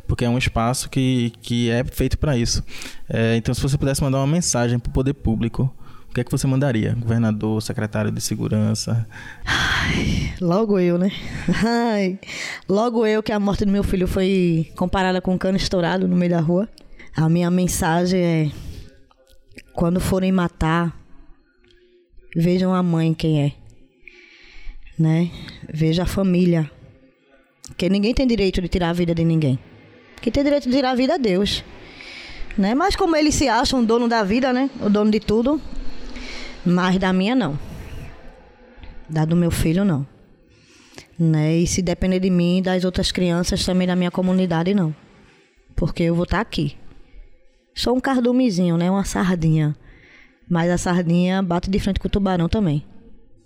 [0.06, 2.62] porque é um espaço que, que é feito para isso.
[3.08, 5.74] É, então, se você pudesse mandar uma mensagem para o poder público
[6.14, 6.94] o que é que você mandaria?
[6.94, 9.04] Governador, secretário de segurança?
[9.44, 11.10] Ai, logo eu, né?
[11.66, 12.20] Ai,
[12.68, 16.14] logo eu que a morte do meu filho foi comparada com um cano estourado no
[16.14, 16.68] meio da rua.
[17.16, 18.50] A minha mensagem é:
[19.72, 20.96] quando forem matar,
[22.36, 23.52] vejam a mãe quem é,
[24.96, 25.32] né?
[25.68, 26.70] Veja a família,
[27.66, 29.58] porque ninguém tem direito de tirar a vida de ninguém.
[30.22, 31.64] Quem tem direito de tirar a vida é Deus.
[32.56, 32.72] Né?
[32.72, 34.70] Mas como eles se acham dono da vida, né?
[34.80, 35.60] O dono de tudo,
[36.64, 37.58] mas da minha não.
[39.08, 40.06] Da do meu filho não.
[41.18, 41.58] Né?
[41.58, 44.94] E se depender de mim, das outras crianças também da minha comunidade não.
[45.76, 46.76] Porque eu vou estar tá aqui.
[47.74, 48.90] Sou um cardumezinho, né?
[48.90, 49.76] Uma sardinha.
[50.48, 52.84] Mas a sardinha bate de frente com o tubarão também.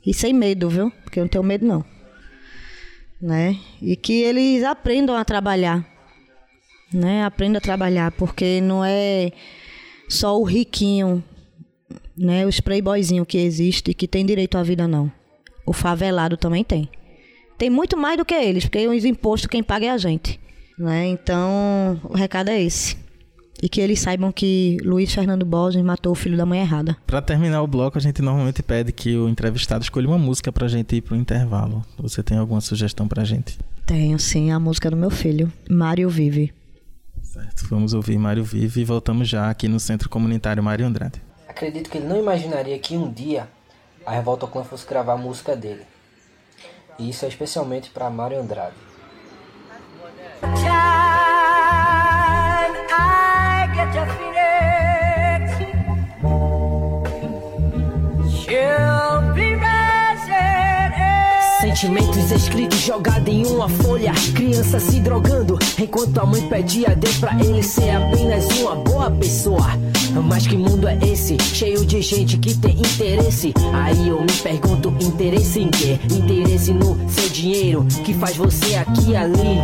[0.05, 0.91] E sem medo, viu?
[1.03, 1.85] Porque eu não tenho medo não.
[3.21, 3.59] Né?
[3.83, 5.85] E que eles aprendam a trabalhar.
[6.93, 7.25] Né?
[7.25, 9.33] Aprendam a trabalhar, porque não é
[10.09, 11.23] só o riquinho
[12.19, 15.11] né, os playboyzinhos que existe que tem direito à vida não.
[15.65, 16.89] O favelado também tem.
[17.57, 20.39] Tem muito mais do que eles, porque os impostos quem paga é a gente,
[20.79, 21.07] né?
[21.09, 22.97] Então, o recado é esse.
[23.61, 26.97] E que eles saibam que Luiz Fernando Borges matou o filho da mãe errada.
[27.05, 30.69] Para terminar o bloco, a gente normalmente pede que o entrevistado escolha uma música pra
[30.69, 31.85] gente ir pro intervalo.
[31.99, 33.59] Você tem alguma sugestão pra gente?
[33.85, 36.53] Tenho, sim, a música do meu filho, Mário Vive.
[37.21, 41.21] Certo, vamos ouvir Mário Vive e voltamos já aqui no Centro Comunitário Mário Andrade.
[41.59, 43.49] Acredito que ele não imaginaria que um dia
[44.07, 45.85] a Revolta Clã fosse gravar a música dele.
[46.97, 48.77] E isso é especialmente para Mário Andrade.
[61.69, 67.35] Sentimentos escritos jogados em uma folha Criança se drogando Enquanto a mãe pedia Deus pra
[67.45, 69.79] ele ser apenas uma boa pessoa
[70.25, 71.37] Mas que mundo é esse?
[71.41, 73.53] Cheio de gente que tem interesse.
[73.73, 75.99] Aí eu me pergunto: interesse em quê?
[76.11, 79.59] Interesse no seu dinheiro que faz você aqui e ali.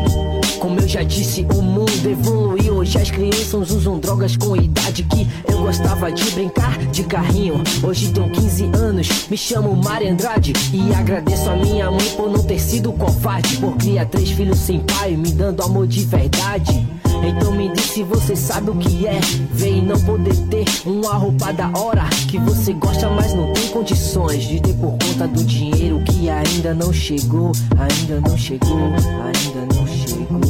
[0.59, 2.75] Como eu já disse, o mundo evoluiu.
[2.77, 7.63] Hoje as crianças usam drogas com idade que eu gostava de brincar de carrinho.
[7.83, 10.53] Hoje tenho 15 anos, me chamo Mari Andrade.
[10.73, 13.57] E agradeço a minha mãe por não ter sido covarde.
[13.59, 16.87] Por criar três filhos sem pai, me dando amor de verdade.
[17.27, 19.19] Então me diz se você sabe o que é
[19.53, 23.69] Ver e não poder ter uma roupa da hora Que você gosta, mas não tem
[23.69, 29.75] condições De ter por conta do dinheiro que ainda não chegou Ainda não chegou, ainda
[29.75, 30.41] não chegou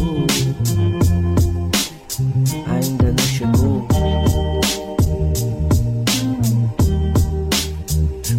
[2.67, 3.87] Ainda não chegou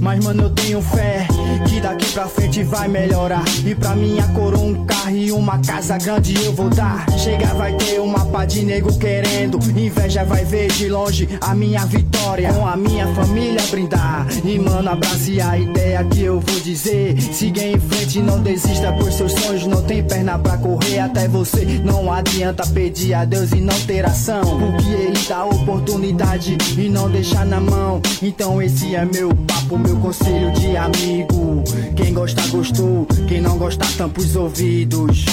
[0.01, 1.25] Mas mano, eu tenho fé
[1.59, 3.43] que daqui pra frente vai melhorar.
[3.65, 7.05] E pra minha coroa, um carro e uma casa grande eu vou dar.
[7.17, 9.59] Chega, vai ter uma pá de nego querendo.
[9.77, 12.53] Inveja vai ver de longe a minha vitória.
[12.53, 14.27] Com a minha família brindar.
[14.43, 17.19] E mano, abrace a ideia que eu vou dizer.
[17.21, 21.65] Siga em frente, não desista, pois seus sonhos não tem perna pra correr até você.
[21.83, 24.43] Não adianta pedir a Deus e não ter ação.
[24.43, 28.01] Porque ele dá oportunidade e não deixar na mão.
[28.21, 31.54] Então esse é meu papo, meu conselho de amigo.
[31.95, 33.05] Quem gosta, gostou.
[33.27, 35.25] Quem não gosta, tampa os ouvidos.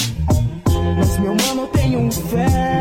[0.99, 2.81] Mas meu mano, tenho fé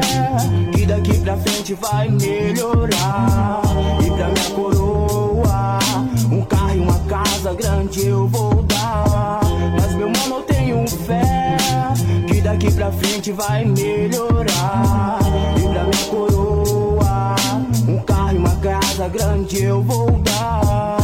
[0.74, 3.62] que daqui pra frente vai melhorar.
[4.04, 5.80] E pra minha coroa,
[6.32, 9.40] um carro e uma casa grande eu vou dar.
[9.80, 11.58] Mas meu mano, tenho fé
[12.28, 15.20] que daqui pra frente vai melhorar.
[15.58, 17.36] E pra minha coroa,
[17.88, 21.01] um carro e uma casa grande eu vou dar.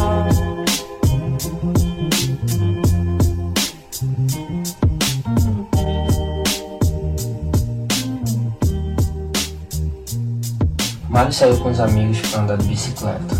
[11.17, 13.35] Mário saiu com os amigos para andar de bicicleta.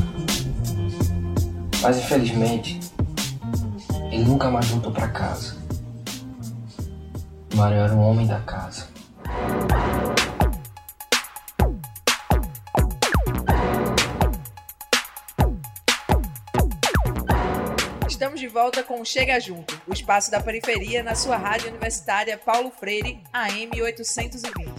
[1.79, 2.79] Mas infelizmente,
[4.11, 5.55] ele nunca mais voltou para casa.
[7.53, 8.87] Mário era um homem da casa.
[18.07, 22.71] Estamos de volta com Chega Junto, o espaço da periferia na sua rádio universitária Paulo
[22.71, 24.76] Freire, AM 820.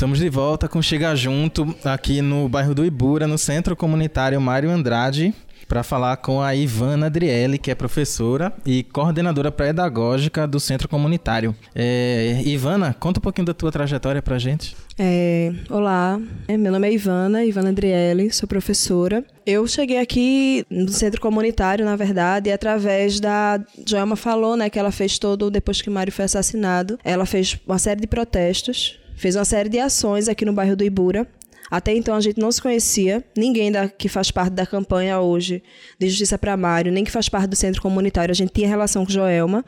[0.00, 4.70] Estamos de volta com Chega Junto aqui no bairro do Ibura, no Centro Comunitário Mário
[4.70, 5.34] Andrade,
[5.68, 11.54] para falar com a Ivana Adriele, que é professora e coordenadora pedagógica do Centro Comunitário.
[11.74, 14.74] É, Ivana, conta um pouquinho da tua trajetória para gente.
[14.98, 19.22] É, olá, é, meu nome é Ivana, Ivana Adriele, sou professora.
[19.44, 23.60] Eu cheguei aqui no centro comunitário, na verdade, através da.
[23.86, 27.78] Joelma falou, né, que ela fez todo, depois que Mário foi assassinado, ela fez uma
[27.78, 31.26] série de protestos, fez uma série de ações aqui no bairro do Ibura.
[31.70, 35.62] Até então a gente não se conhecia, ninguém da, que faz parte da campanha hoje
[36.00, 39.06] de Justiça para Mário, nem que faz parte do centro comunitário, a gente tinha relação
[39.06, 39.64] com Joelma,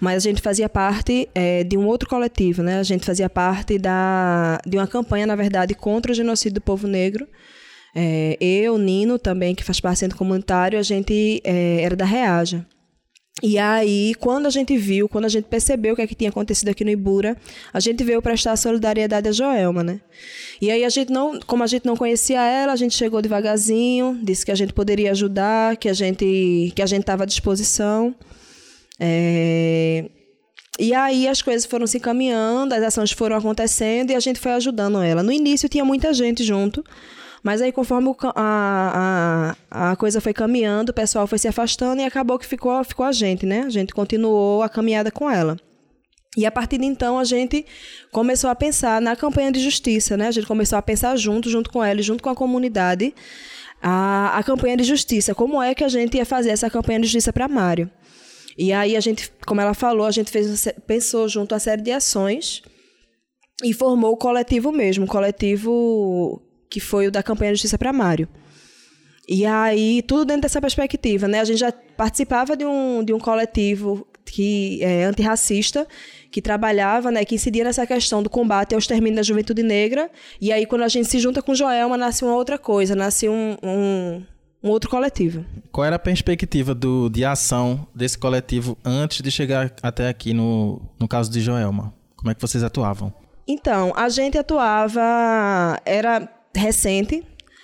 [0.00, 2.80] mas a gente fazia parte é, de um outro coletivo, né?
[2.80, 6.88] A gente fazia parte da, de uma campanha, na verdade, contra o genocídio do povo
[6.88, 7.28] negro.
[7.94, 12.04] É, eu, Nino, também, que faz parte do centro comunitário, a gente é, era da
[12.04, 12.66] Reaja.
[13.42, 16.30] E aí, quando a gente viu, quando a gente percebeu o que, é que tinha
[16.30, 17.36] acontecido aqui no Ibura,
[17.72, 20.00] a gente veio prestar solidariedade a Joelma, né?
[20.60, 24.20] E aí a gente não, como a gente não conhecia ela, a gente chegou devagarzinho,
[24.22, 28.14] disse que a gente poderia ajudar, que a gente que a gente estava à disposição.
[29.00, 30.08] É...
[30.78, 34.52] E aí as coisas foram se encaminhando, as ações foram acontecendo e a gente foi
[34.52, 35.22] ajudando ela.
[35.22, 36.84] No início tinha muita gente junto,
[37.44, 42.04] mas aí, conforme a, a, a coisa foi caminhando, o pessoal foi se afastando e
[42.04, 43.64] acabou que ficou, ficou a gente, né?
[43.66, 45.58] A gente continuou a caminhada com ela.
[46.38, 47.66] E a partir de então a gente
[48.10, 50.28] começou a pensar na campanha de justiça, né?
[50.28, 53.14] A gente começou a pensar junto, junto com ela, junto com a comunidade,
[53.82, 55.34] a, a campanha de justiça.
[55.34, 57.90] Como é que a gente ia fazer essa campanha de justiça para Mário?
[58.56, 61.92] E aí a gente, como ela falou, a gente fez, pensou junto a série de
[61.92, 62.62] ações
[63.62, 67.92] e formou o coletivo mesmo, o coletivo que foi o da campanha de justiça para
[67.92, 68.28] Mário.
[69.28, 71.40] E aí, tudo dentro dessa perspectiva, né?
[71.40, 75.86] A gente já participava de um, de um coletivo que é antirracista,
[76.30, 80.10] que trabalhava, né, que incidia nessa questão do combate ao extermínio da juventude negra.
[80.40, 83.56] E aí, quando a gente se junta com Joelma, nasce uma outra coisa, nasce um,
[83.62, 84.22] um,
[84.62, 85.44] um outro coletivo.
[85.70, 90.82] Qual era a perspectiva do, de ação desse coletivo antes de chegar até aqui no,
[90.98, 91.94] no caso de Joelma?
[92.16, 93.14] Como é que vocês atuavam?
[93.46, 97.22] Então, a gente atuava, era recente,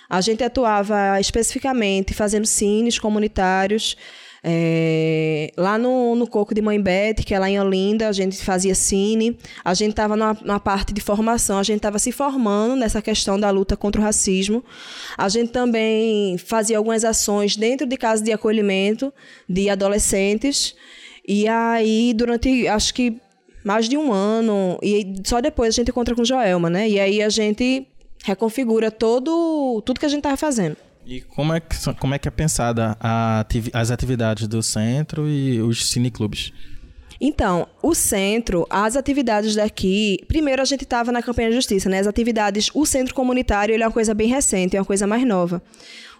[0.09, 3.95] a gente atuava especificamente fazendo cines comunitários,
[4.43, 8.43] É, lá no, no Coco de Mãe Bete, que é lá em Olinda, a gente
[8.43, 9.37] fazia cine.
[9.63, 13.51] A gente estava numa parte de formação, a gente estava se formando nessa questão da
[13.51, 14.63] luta contra o racismo.
[15.15, 19.13] A gente também fazia algumas ações dentro de casas de acolhimento
[19.47, 20.73] de adolescentes.
[21.27, 23.21] E aí, durante, acho que
[23.63, 26.89] mais de um ano, e só depois a gente encontra com Joelma, né?
[26.89, 27.85] E aí a gente
[28.23, 30.77] reconfigura todo, tudo que a gente estava fazendo.
[31.05, 32.97] E como é que, como é, que é pensada
[33.73, 36.53] as atividades do centro e os cineclubes?
[37.19, 40.23] Então, o centro, as atividades daqui.
[40.27, 41.99] Primeiro, a gente estava na campanha de justiça, né?
[41.99, 42.71] As atividades.
[42.73, 45.61] O centro comunitário ele é uma coisa bem recente, é uma coisa mais nova.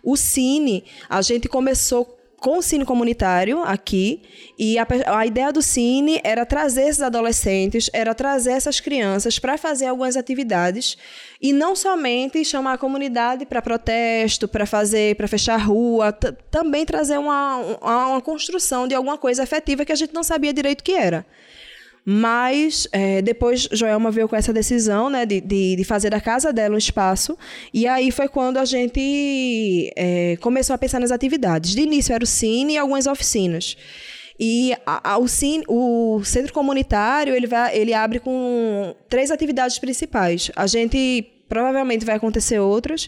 [0.03, 4.23] O Cine, a gente começou com o Cine Comunitário aqui.
[4.57, 9.57] E a, a, ideia do Cine era trazer esses adolescentes, era trazer essas crianças para
[9.57, 10.97] fazer algumas atividades.
[11.39, 16.11] E não somente chamar a comunidade para protesto, para fazer, para fechar rua,
[16.49, 20.51] também trazer uma, uma, uma construção de alguma coisa efetiva que a gente não sabia
[20.51, 21.25] direito o que era.
[22.03, 26.51] Mas é, depois Joelma veio com essa decisão né, de, de, de, fazer da casa
[26.51, 27.37] dela um espaço.
[27.73, 31.75] E aí foi quando a gente é, começou a pensar nas atividades.
[31.75, 33.77] De início era o Cine e algumas oficinas.
[34.39, 39.77] E a, a, o, cine, o centro comunitário ele, vai, ele abre com três atividades
[39.77, 40.49] principais.
[40.55, 43.07] A gente provavelmente vai acontecer outras,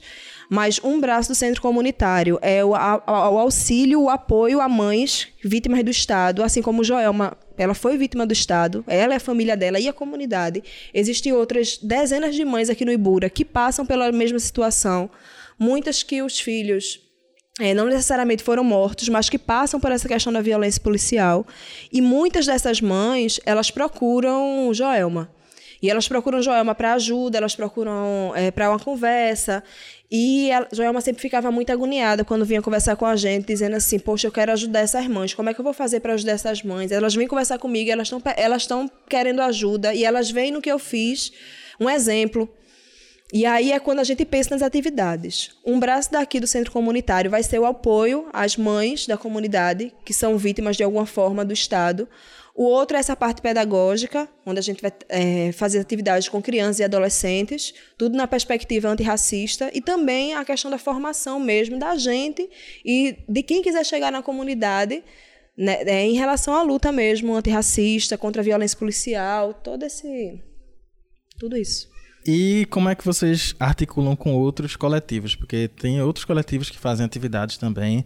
[0.53, 5.29] mas um braço do centro comunitário é o, a, o auxílio, o apoio a mães
[5.43, 9.57] vítimas do Estado, assim como Joelma ela foi vítima do Estado, ela é a família
[9.57, 10.63] dela e a comunidade.
[10.93, 15.09] Existem outras dezenas de mães aqui no Ibura que passam pela mesma situação.
[15.57, 17.01] Muitas que os filhos
[17.59, 21.47] é, não necessariamente foram mortos, mas que passam por essa questão da violência policial.
[21.91, 25.31] E muitas dessas mães, elas procuram Joelma.
[25.83, 29.61] E elas procuram Joelma para ajuda, elas procuram é, para uma conversa.
[30.09, 33.99] E a Joelma sempre ficava muito agoniada quando vinha conversar com a gente, dizendo assim:
[33.99, 36.63] Poxa, eu quero ajudar essas mães, como é que eu vou fazer para ajudar essas
[36.63, 36.89] mães?
[36.89, 38.65] Elas vêm conversar comigo, elas estão elas
[39.09, 41.33] querendo ajuda e elas veem no que eu fiz
[41.77, 42.49] um exemplo.
[43.33, 45.49] E aí é quando a gente pensa nas atividades.
[45.65, 50.13] Um braço daqui do centro comunitário vai ser o apoio às mães da comunidade que
[50.13, 52.07] são vítimas de alguma forma do Estado.
[52.55, 56.79] O outro é essa parte pedagógica, onde a gente vai é, fazer atividades com crianças
[56.79, 62.47] e adolescentes, tudo na perspectiva antirracista, e também a questão da formação mesmo da gente
[62.85, 65.03] e de quem quiser chegar na comunidade
[65.57, 70.39] né, é, em relação à luta mesmo antirracista, contra a violência policial, todo esse.
[71.39, 71.91] tudo isso.
[72.25, 75.35] E como é que vocês articulam com outros coletivos?
[75.35, 78.05] Porque tem outros coletivos que fazem atividades também.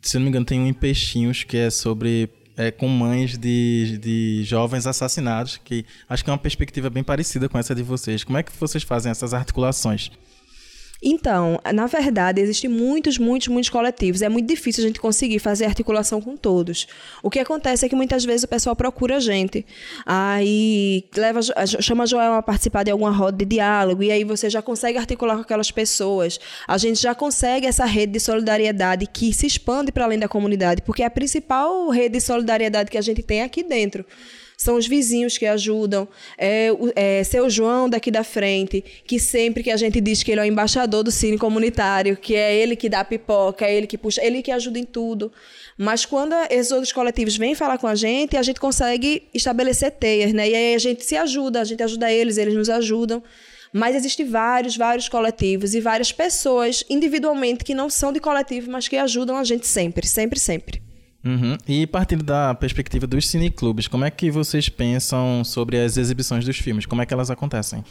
[0.00, 2.28] Se não me engano, tem um em Peixinhos que é sobre
[2.62, 7.48] é, com mães de, de jovens assassinados, que acho que é uma perspectiva bem parecida
[7.48, 8.24] com essa de vocês.
[8.24, 10.10] Como é que vocês fazem essas articulações?
[11.02, 14.22] Então, na verdade, existem muitos, muitos, muitos coletivos.
[14.22, 16.86] É muito difícil a gente conseguir fazer articulação com todos.
[17.22, 19.66] O que acontece é que muitas vezes o pessoal procura a gente.
[20.06, 24.48] Aí leva, chama a Joel a participar de alguma roda de diálogo, e aí você
[24.48, 26.38] já consegue articular com aquelas pessoas.
[26.68, 30.82] A gente já consegue essa rede de solidariedade que se expande para além da comunidade,
[30.82, 34.04] porque é a principal rede de solidariedade que a gente tem aqui dentro
[34.62, 39.70] são os vizinhos que ajudam, é, é seu João daqui da frente, que sempre que
[39.70, 42.88] a gente diz que ele é o embaixador do cine comunitário, que é ele que
[42.88, 45.32] dá pipoca, é ele que puxa, ele que ajuda em tudo.
[45.76, 50.32] Mas quando esses outros coletivos vêm falar com a gente, a gente consegue estabelecer teias,
[50.32, 50.48] né?
[50.48, 53.22] E aí a gente se ajuda, a gente ajuda eles, eles nos ajudam.
[53.72, 58.86] Mas existem vários, vários coletivos e várias pessoas individualmente que não são de coletivo, mas
[58.86, 60.91] que ajudam a gente sempre, sempre, sempre.
[61.24, 61.56] Uhum.
[61.68, 66.58] E partindo da perspectiva dos cineclubes, como é que vocês pensam sobre as exibições dos
[66.58, 66.84] filmes?
[66.84, 67.84] Como é que elas acontecem?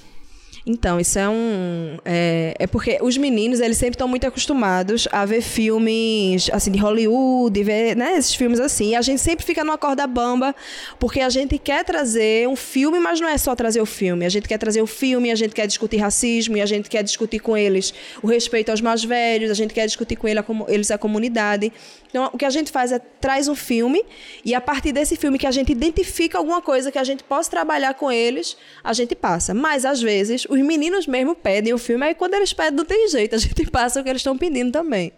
[0.66, 1.98] Então, isso é um.
[2.06, 6.78] É, é porque os meninos, eles sempre estão muito acostumados a ver filmes, assim, de
[6.78, 8.90] Hollywood, ver, né, esses filmes assim.
[8.90, 10.56] E a gente sempre fica numa corda bamba,
[11.00, 14.24] porque a gente quer trazer um filme, mas não é só trazer o filme.
[14.26, 17.04] A gente quer trazer o filme, a gente quer discutir racismo, e a gente quer
[17.04, 17.92] discutir com eles
[18.22, 21.74] o respeito aos mais velhos, a gente quer discutir com eles a comunidade.
[22.12, 24.04] Então, o que a gente faz é traz um filme,
[24.46, 27.50] e a partir desse filme que a gente identifica alguma coisa que a gente possa
[27.50, 29.54] trabalhar com eles, a gente passa.
[29.54, 33.08] Mas, às vezes, os meninos mesmo pedem o filme, aí quando eles pedem não tem
[33.08, 35.14] jeito, a gente passa o que eles estão pedindo também.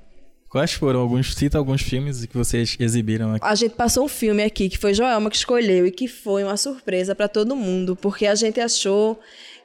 [0.47, 3.43] Quais foram alguns, cita alguns filmes que vocês exibiram aqui?
[3.43, 6.55] A gente passou um filme aqui que foi Joelma que escolheu e que foi uma
[6.57, 9.19] surpresa para todo mundo, porque a gente achou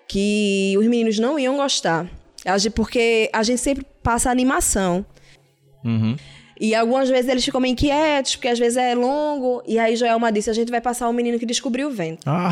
[0.08, 2.10] que os meninos não iam gostar.
[2.74, 5.04] Porque a gente sempre passa animação.
[5.84, 6.16] Uhum.
[6.60, 9.62] E algumas vezes eles ficam meio inquietos, porque às vezes é longo.
[9.66, 12.20] E aí Joelma disse: a gente vai passar o menino que descobriu o vento.
[12.26, 12.50] Ah.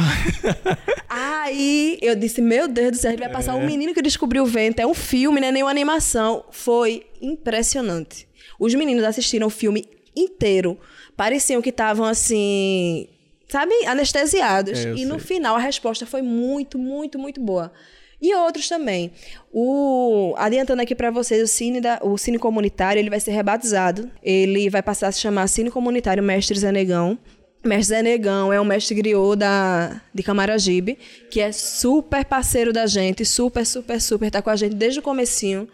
[1.08, 3.66] aí eu disse: meu Deus do céu, a gente vai passar o é.
[3.66, 4.80] menino que descobriu o vento.
[4.80, 6.44] É um filme, não é nem uma animação.
[6.50, 8.28] Foi impressionante.
[8.58, 10.78] Os meninos assistiram o filme inteiro
[11.16, 13.08] pareciam que estavam assim,
[13.48, 14.84] sabe, anestesiados.
[14.84, 15.36] É, e no sei.
[15.36, 17.72] final a resposta foi muito, muito, muito boa.
[18.20, 19.12] E outros também.
[19.52, 24.10] O, adiantando aqui para vocês, o cine, da, o cine comunitário ele vai ser rebatizado.
[24.22, 27.18] Ele vai passar a se chamar Cine Comunitário Mestre Zé Negão.
[27.64, 30.98] Mestre Zé Negão é um mestre griot da, de Camaragibe,
[31.30, 35.02] que é super parceiro da gente, super, super, super, tá com a gente desde o
[35.02, 35.68] comecinho.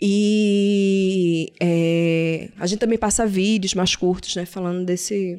[0.00, 5.38] E é, a gente também passa vídeos mais curtos, né, falando desse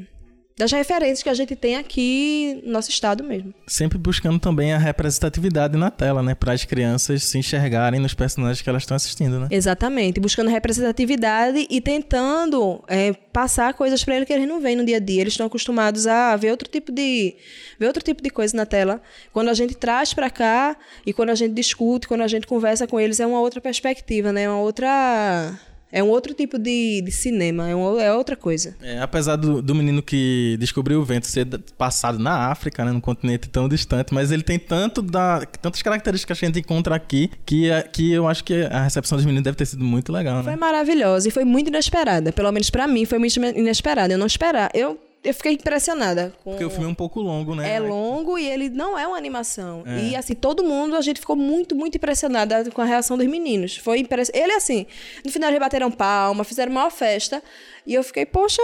[0.62, 3.52] das referências que a gente tem aqui no nosso estado mesmo.
[3.66, 6.36] Sempre buscando também a representatividade na tela, né?
[6.36, 9.48] Para as crianças se enxergarem nos personagens que elas estão assistindo, né?
[9.50, 14.86] Exatamente, buscando representatividade e tentando é, passar coisas para eles que eles não veem no
[14.86, 15.22] dia a dia.
[15.22, 17.36] Eles estão acostumados a ver outro tipo de
[17.80, 19.02] ver outro tipo de coisa na tela.
[19.34, 22.86] Quando a gente traz para cá e quando a gente discute, quando a gente conversa
[22.86, 24.44] com eles é uma outra perspectiva, né?
[24.44, 25.60] É uma outra
[25.92, 28.76] é um outro tipo de, de cinema, é, uma, é outra coisa.
[28.82, 31.46] É, apesar do, do menino que descobriu o vento ser
[31.78, 36.40] passado na África, né, num continente tão distante, mas ele tem tanto da, tantas características
[36.40, 39.44] que a gente encontra aqui que, é- que eu acho que a recepção dos meninos
[39.44, 40.58] deve ter sido muito legal, Foi né?
[40.58, 42.32] maravilhosa e foi muito inesperada.
[42.32, 44.14] Pelo menos para mim foi muito inesperada.
[44.14, 44.70] Eu não esperava.
[44.74, 47.76] Eu, eu fiquei impressionada com Porque o filme é um pouco longo, né?
[47.76, 49.84] É longo e ele não é uma animação.
[49.86, 50.00] É.
[50.00, 53.78] E assim, todo mundo, a gente ficou muito, muito impressionada com a reação dos meninos.
[53.78, 54.32] Foi impress...
[54.34, 54.88] Ele assim,
[55.24, 57.42] no final eles bateram palma, fizeram uma festa.
[57.86, 58.62] E eu fiquei, poxa,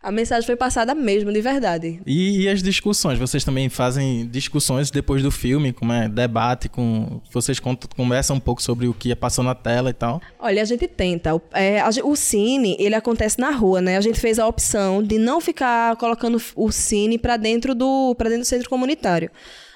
[0.00, 2.00] a mensagem foi passada mesmo, de verdade.
[2.06, 3.18] E, e as discussões?
[3.18, 7.20] Vocês também fazem discussões depois do filme, como é debate com.
[7.32, 7.60] Vocês
[7.96, 10.22] conversam um pouco sobre o que passou na tela e tal.
[10.38, 11.34] Olha, a gente tenta.
[11.34, 13.96] O, é, a o cine, ele acontece na rua, né?
[13.96, 18.28] A gente fez a opção de não ficar colocando o cine para dentro do para
[18.28, 19.30] dentro do centro comunitário.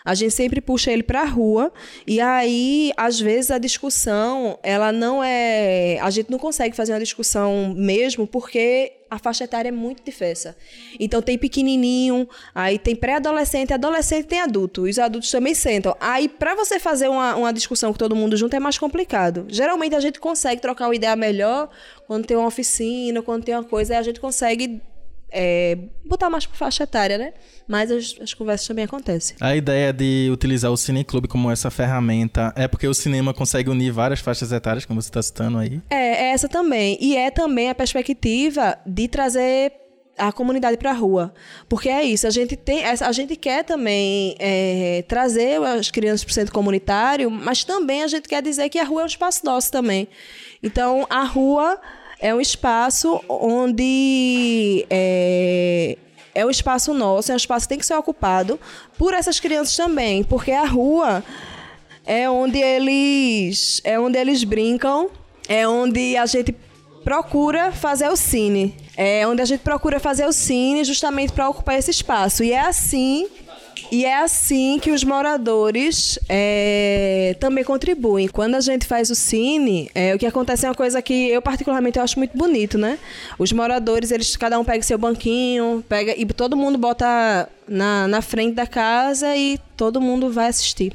[0.04, 1.72] A gente sempre puxa ele para a rua
[2.06, 5.98] e aí, às vezes, a discussão, ela não é...
[6.00, 10.56] A gente não consegue fazer uma discussão mesmo porque a faixa etária é muito diversa.
[10.98, 14.86] Então, tem pequenininho, aí tem pré-adolescente, adolescente tem adulto.
[14.86, 15.94] E os adultos também sentam.
[16.00, 19.44] Aí, para você fazer uma, uma discussão com todo mundo junto, é mais complicado.
[19.48, 21.68] Geralmente, a gente consegue trocar uma ideia melhor
[22.06, 24.80] quando tem uma oficina, quando tem uma coisa, aí a gente consegue
[25.32, 27.32] é, botar mais por faixa etária, né?
[27.66, 29.36] Mas as, as conversas também acontecem.
[29.40, 33.90] A ideia de utilizar o Cineclube como essa ferramenta é porque o cinema consegue unir
[33.90, 35.80] várias faixas etárias, como você está citando aí.
[35.88, 36.98] É, é essa também.
[37.00, 39.72] E é também a perspectiva de trazer
[40.16, 41.32] a comunidade para a rua.
[41.68, 46.30] Porque é isso, a gente, tem, a gente quer também é, trazer as crianças para
[46.30, 49.44] o centro comunitário, mas também a gente quer dizer que a rua é um espaço
[49.44, 50.08] nosso também.
[50.62, 51.80] Então, a rua
[52.22, 55.98] é um espaço onde é,
[56.32, 58.60] é um espaço nosso, é um espaço que tem que ser ocupado
[58.96, 61.24] por essas crianças também, porque a rua
[62.06, 65.10] é onde eles é onde eles brincam,
[65.48, 66.54] é onde a gente
[67.02, 68.76] procura fazer o cine.
[68.96, 72.44] É onde a gente procura fazer o cine justamente para ocupar esse espaço.
[72.44, 73.26] E é assim
[73.92, 78.26] e é assim que os moradores é, também contribuem.
[78.26, 81.42] Quando a gente faz o cine, é, o que acontece é uma coisa que eu
[81.42, 82.98] particularmente eu acho muito bonito, né?
[83.38, 88.22] Os moradores, eles cada um pega seu banquinho, pega e todo mundo bota na, na
[88.22, 90.94] frente da casa e todo mundo vai assistir.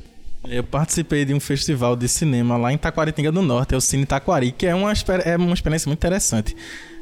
[0.50, 4.08] Eu participei de um festival de cinema lá em Taquaritinga do Norte, é o Cine
[4.08, 4.92] Taquari, que é uma,
[5.24, 6.56] é uma experiência muito interessante.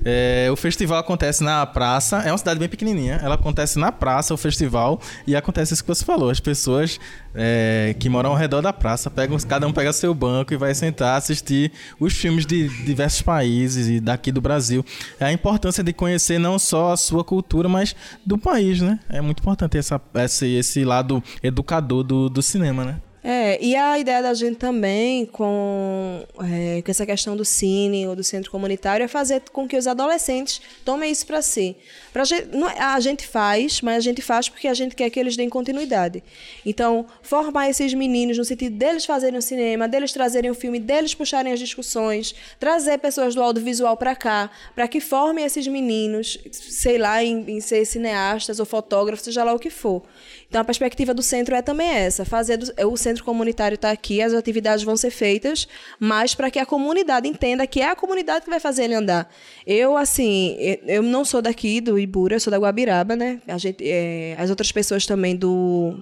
[0.03, 4.33] É, o festival acontece na praça, é uma cidade bem pequenininha, ela acontece na praça,
[4.33, 6.99] o festival, e acontece isso que você falou, as pessoas
[7.33, 10.73] é, que moram ao redor da praça, pegam, cada um pega seu banco e vai
[10.73, 14.85] sentar, assistir os filmes de diversos países e daqui do Brasil.
[15.19, 18.99] É a importância de conhecer não só a sua cultura, mas do país, né?
[19.09, 22.95] É muito importante essa, esse, esse lado educador do, do cinema, né?
[23.27, 28.15] É, e a ideia da gente também com, é, com essa questão do cine ou
[28.15, 31.75] do centro comunitário é fazer com que os adolescentes tomem isso para si.
[32.15, 35.09] Pra gente, não é- a gente faz, mas a gente faz porque a gente quer
[35.09, 36.23] que eles deem continuidade.
[36.65, 41.13] Então, formar esses meninos no sentido deles fazerem o cinema, deles trazerem o filme, deles
[41.13, 46.97] puxarem as discussões, trazer pessoas do audiovisual para cá, para que formem esses meninos, sei
[46.97, 50.01] lá, em, em ser cineastas ou fotógrafos, seja lá o que for.
[50.47, 54.21] Então, a perspectiva do centro é também essa: fazer do- o centro comunitário está aqui,
[54.21, 55.67] as atividades vão ser feitas,
[55.99, 59.29] mas para que a comunidade entenda que é a comunidade que vai fazer ele andar.
[59.67, 63.41] Eu, assim, eu- eu não sou daqui do Ibura, eu sou da Guabiraba, né?
[63.47, 66.01] A gente, é, as outras pessoas também do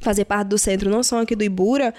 [0.00, 1.92] fazer parte do centro não são aqui do Ibura.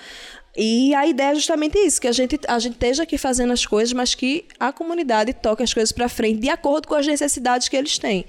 [0.55, 3.65] E a ideia é justamente isso, que a gente, a gente esteja aqui fazendo as
[3.65, 7.69] coisas, mas que a comunidade toque as coisas para frente de acordo com as necessidades
[7.69, 8.25] que eles têm.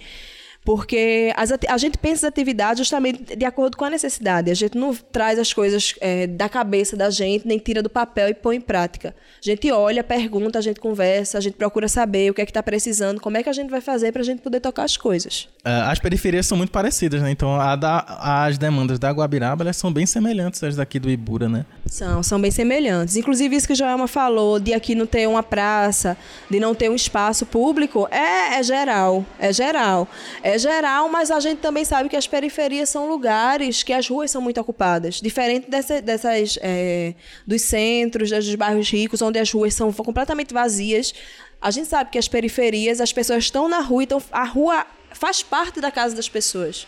[0.64, 4.50] Porque as, a gente pensa as atividades justamente de acordo com a necessidade.
[4.50, 8.28] A gente não traz as coisas é, da cabeça da gente, nem tira do papel
[8.28, 9.14] e põe em prática.
[9.40, 12.50] A gente olha, pergunta, a gente conversa, a gente procura saber o que é que
[12.50, 14.96] está precisando, como é que a gente vai fazer para a gente poder tocar as
[14.96, 15.48] coisas.
[15.64, 17.30] Uh, as periferias são muito parecidas, né?
[17.30, 21.64] Então da, as demandas da Guabiraba elas são bem semelhantes às daqui do Ibura, né?
[21.86, 23.14] São, são bem semelhantes.
[23.14, 26.16] Inclusive isso que o Joelma falou, de aqui não ter uma praça,
[26.50, 29.24] de não ter um espaço público, é, é geral.
[29.38, 30.08] É geral.
[30.42, 34.32] É geral, mas a gente também sabe que as periferias são lugares que as ruas
[34.32, 35.20] são muito ocupadas.
[35.20, 37.14] Diferente dessa, dessas é,
[37.46, 41.14] dos centros, dos bairros ricos, onde as ruas são completamente vazias.
[41.60, 44.84] A gente sabe que as periferias, as pessoas estão na rua, então a rua
[45.14, 46.86] faz parte da casa das pessoas.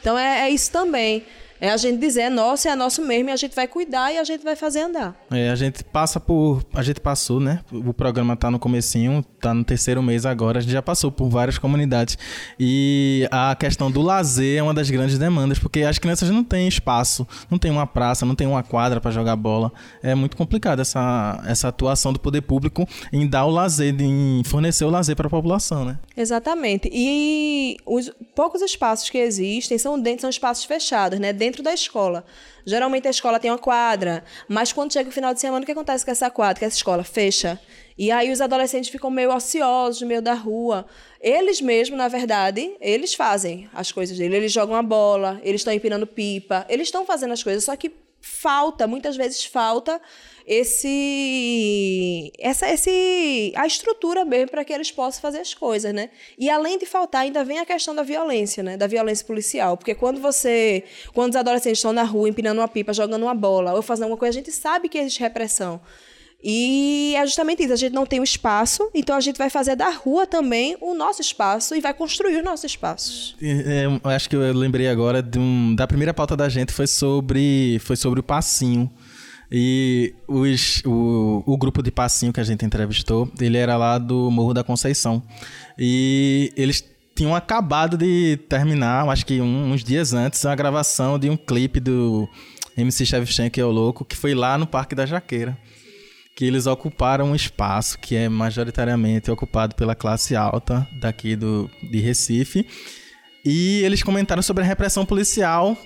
[0.00, 1.26] Então é, é isso também.
[1.60, 4.18] É a gente dizer, é nosso, é nosso mesmo, e a gente vai cuidar e
[4.18, 5.16] a gente vai fazer andar.
[5.30, 6.62] É, a gente passa por.
[6.74, 7.60] A gente passou, né?
[7.72, 11.28] O programa tá no comecinho, tá no terceiro mês agora, a gente já passou por
[11.28, 12.18] várias comunidades.
[12.58, 16.68] E a questão do lazer é uma das grandes demandas, porque as crianças não têm
[16.68, 19.72] espaço, não tem uma praça, não tem uma quadra para jogar bola.
[20.02, 24.84] É muito complicado essa, essa atuação do poder público em dar o lazer, em fornecer
[24.84, 25.98] o lazer para a população, né?
[26.16, 26.90] Exatamente.
[26.92, 31.32] E os poucos espaços que existem são dentro, são espaços fechados, né?
[31.45, 32.24] dentro da escola.
[32.64, 35.72] Geralmente a escola tem uma quadra, mas quando chega o final de semana, o que
[35.72, 37.04] acontece com essa quadra, com essa escola?
[37.04, 37.60] Fecha.
[37.98, 40.86] E aí os adolescentes ficam meio ociosos no meio da rua.
[41.20, 44.36] Eles mesmos, na verdade, eles fazem as coisas deles.
[44.36, 48.05] Eles jogam a bola, eles estão empinando pipa, eles estão fazendo as coisas, só que
[48.26, 50.00] falta, muitas vezes falta
[50.46, 56.10] esse essa esse a estrutura mesmo para que eles possam fazer as coisas, né?
[56.38, 58.76] E além de faltar, ainda vem a questão da violência, né?
[58.76, 62.92] Da violência policial, porque quando você, quando os adolescentes estão na rua empinando uma pipa,
[62.92, 65.80] jogando uma bola ou fazendo alguma coisa, a gente sabe que existe repressão.
[66.42, 69.74] E é justamente isso, a gente não tem o espaço, então a gente vai fazer
[69.74, 73.36] da rua também o nosso espaço e vai construir os nossos espaços.
[73.42, 77.78] É, eu acho que eu lembrei agora um, da primeira pauta da gente foi sobre,
[77.80, 78.90] foi sobre o passinho.
[79.50, 84.30] E os, o, o grupo de passinho que a gente entrevistou, ele era lá do
[84.30, 85.22] Morro da Conceição.
[85.78, 86.84] E eles
[87.14, 91.80] tinham acabado de terminar, acho que um, uns dias antes, a gravação de um clipe
[91.80, 92.28] do
[92.76, 95.56] MC Shevchenko, que é o louco, que foi lá no Parque da Jaqueira.
[96.36, 101.98] Que eles ocuparam um espaço que é majoritariamente ocupado pela classe alta daqui do, de
[101.98, 102.64] Recife.
[103.44, 105.76] E eles comentaram sobre a repressão policial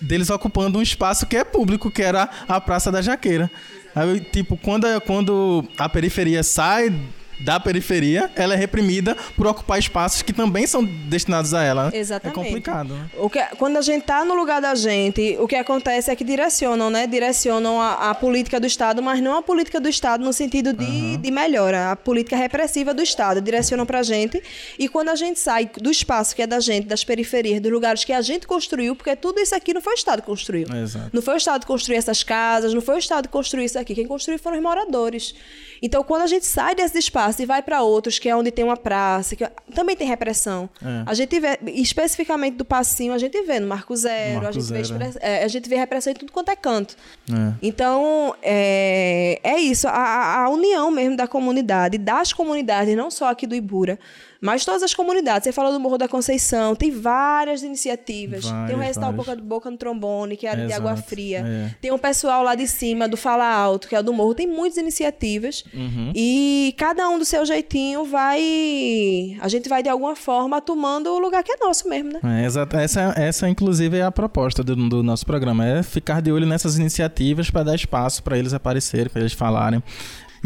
[0.00, 3.50] deles ocupando um espaço que é público, que era a Praça da Jaqueira.
[3.94, 6.94] Aí, tipo, quando, quando a periferia sai
[7.38, 11.90] da periferia, ela é reprimida por ocupar espaços que também são destinados a ela.
[11.92, 12.38] Exatamente.
[12.38, 12.94] É complicado.
[12.94, 13.10] Né?
[13.18, 16.24] O que, quando a gente está no lugar da gente, o que acontece é que
[16.24, 17.06] direcionam, né?
[17.06, 20.84] Direcionam a, a política do Estado, mas não a política do Estado no sentido de,
[20.84, 21.16] uhum.
[21.16, 23.40] de melhora, a política repressiva do Estado.
[23.40, 24.42] Direcionam para a gente.
[24.78, 28.04] E quando a gente sai do espaço que é da gente, das periferias, dos lugares
[28.04, 30.66] que a gente construiu, porque tudo isso aqui não foi o Estado que construiu.
[30.74, 31.10] Exato.
[31.12, 33.78] Não foi o Estado que construiu essas casas, não foi o Estado que construiu isso
[33.78, 33.94] aqui.
[33.94, 35.34] Quem construiu foram os moradores.
[35.82, 38.64] Então, quando a gente sai desse espaço e vai para outros, que é onde tem
[38.64, 40.68] uma praça, que também tem repressão.
[40.82, 41.02] É.
[41.06, 44.64] A gente vê, especificamente do passinho, a gente vê no Marco Zero, Marco a, gente
[44.64, 44.98] Zero.
[44.98, 46.96] Vê, é, a gente vê repressão em tudo quanto é canto.
[47.30, 47.54] É.
[47.62, 53.46] Então, é, é isso, a, a união mesmo da comunidade, das comunidades, não só aqui
[53.46, 53.98] do Ibura,
[54.40, 58.44] mas todas as comunidades, você falou do Morro da Conceição, tem várias iniciativas.
[58.44, 61.44] Várias, tem o recital Boca, Boca no Trombone, que é, é de Água Fria.
[61.46, 61.74] É.
[61.80, 64.34] Tem o pessoal lá de cima do Fala Alto, que é o do Morro.
[64.34, 65.64] Tem muitas iniciativas.
[65.72, 66.12] Uhum.
[66.14, 69.36] E cada um do seu jeitinho vai.
[69.40, 72.20] A gente vai, de alguma forma, tomando o lugar que é nosso mesmo, né?
[72.42, 72.76] É, exato.
[72.76, 75.66] Essa, essa, inclusive, é a proposta do, do nosso programa.
[75.66, 79.82] É ficar de olho nessas iniciativas para dar espaço para eles aparecerem, para eles falarem.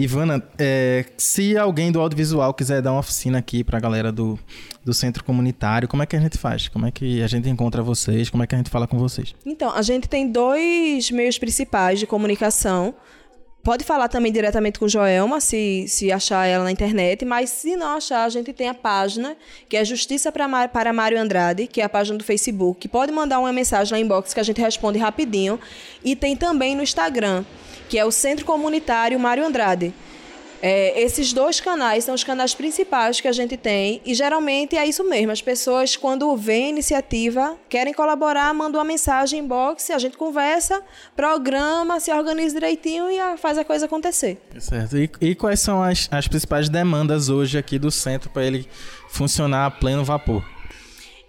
[0.02, 4.38] Ivana, é, se alguém do audiovisual quiser dar uma oficina aqui para a galera do,
[4.84, 6.68] do centro comunitário, como é que a gente faz?
[6.68, 8.30] Como é que a gente encontra vocês?
[8.30, 9.34] Como é que a gente fala com vocês?
[9.44, 12.94] Então, a gente tem dois meios principais de comunicação.
[13.62, 17.96] Pode falar também diretamente com Joelma, se, se achar ela na internet, mas se não
[17.96, 19.36] achar, a gente tem a página,
[19.68, 22.88] que é Justiça para, para Mário Andrade, que é a página do Facebook.
[22.88, 25.60] Pode mandar uma mensagem na inbox que a gente responde rapidinho.
[26.02, 27.44] E tem também no Instagram,
[27.90, 29.92] que é o Centro Comunitário Mário Andrade.
[30.62, 34.86] É, esses dois canais são os canais principais que a gente tem e geralmente é
[34.86, 35.32] isso mesmo.
[35.32, 40.82] As pessoas, quando vêem iniciativa, querem colaborar, mandam uma mensagem inbox, a gente conversa,
[41.16, 44.38] programa, se organiza direitinho e faz a coisa acontecer.
[44.58, 44.96] Certo.
[44.96, 48.68] E, e quais são as, as principais demandas hoje aqui do centro para ele
[49.08, 50.44] funcionar a pleno vapor?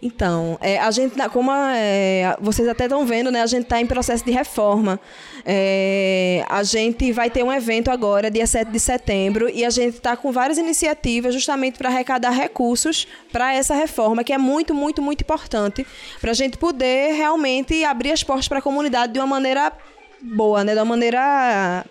[0.02, 3.86] Então, é, a gente, como é, vocês até estão vendo, né, a gente está em
[3.86, 5.00] processo de reforma.
[5.46, 9.98] É, a gente vai ter um evento agora, dia 7 de setembro, e a gente
[9.98, 15.04] está com várias iniciativas justamente para arrecadar recursos para essa reforma, que é muito, muito,
[15.04, 15.86] muito importante,
[16.20, 19.72] para a gente poder realmente abrir as portas para a comunidade de uma maneira
[20.20, 21.86] boa, né, de uma maneira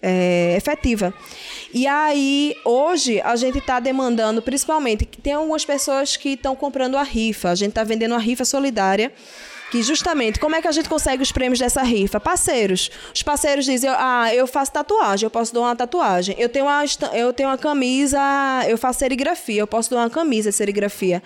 [0.00, 1.12] é, efetiva.
[1.72, 6.96] E aí, hoje, a gente está demandando, principalmente, que tem algumas pessoas que estão comprando
[6.96, 7.50] a rifa.
[7.50, 9.12] A gente está vendendo a rifa solidária.
[9.70, 12.18] Que justamente, como é que a gente consegue os prêmios dessa rifa?
[12.18, 12.90] Parceiros.
[13.14, 16.34] Os parceiros dizem, ah, eu faço tatuagem, eu posso doar uma tatuagem.
[16.38, 18.18] Eu tenho uma, eu tenho uma camisa,
[18.66, 21.22] eu faço serigrafia, eu posso doar uma camisa de serigrafia.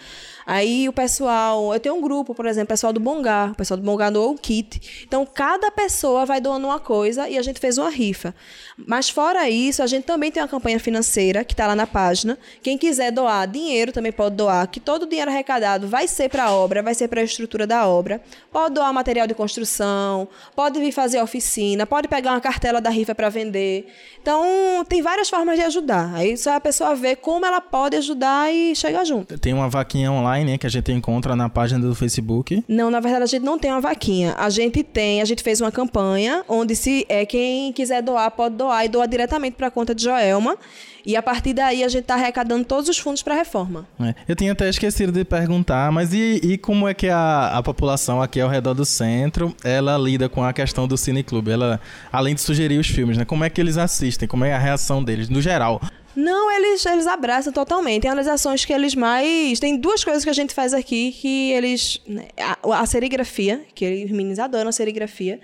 [0.47, 3.85] Aí o pessoal, eu tenho um grupo, por exemplo, pessoal do Bongá, o pessoal do
[3.85, 5.05] Bongá doou o kit.
[5.07, 8.35] Então cada pessoa vai doando uma coisa e a gente fez uma rifa.
[8.77, 12.39] Mas fora isso, a gente também tem uma campanha financeira que está lá na página.
[12.63, 16.45] Quem quiser doar dinheiro também pode doar, que todo o dinheiro arrecadado vai ser para
[16.45, 18.21] a obra, vai ser para a estrutura da obra.
[18.51, 23.15] Pode doar material de construção, pode vir fazer oficina, pode pegar uma cartela da rifa
[23.15, 23.87] para vender.
[24.21, 26.13] Então tem várias formas de ajudar.
[26.15, 29.39] Aí só a pessoa vê como ela pode ajudar e chegar junto.
[29.39, 32.65] Tem uma vaquinha online né, que a gente encontra na página do Facebook.
[32.69, 34.35] Não, na verdade a gente não tem uma vaquinha.
[34.39, 38.57] A gente tem, a gente fez uma campanha onde se é quem quiser doar pode
[38.57, 40.57] doar e doa diretamente para a conta de Joelma.
[41.05, 43.87] E a partir daí a gente está arrecadando todos os fundos para a reforma.
[43.99, 44.15] né?
[44.29, 48.23] Eu tinha até esquecido de perguntar, mas e, e como é que a, a população
[48.23, 51.51] aqui ao redor do centro, ela lida com a questão do cineclube?
[51.51, 51.81] Ela,
[52.13, 53.25] além de sugerir os filmes, né?
[53.25, 54.29] Como é que eles assistem?
[54.29, 55.81] Como é a reação deles, no geral?
[56.15, 58.03] Não, eles, eles abraçam totalmente.
[58.03, 59.59] Tem uma das ações que eles mais.
[59.59, 62.01] Tem duas coisas que a gente faz aqui que eles.
[62.07, 65.41] né, A, a serigrafia, que eles, os meninos adoram a serigrafia.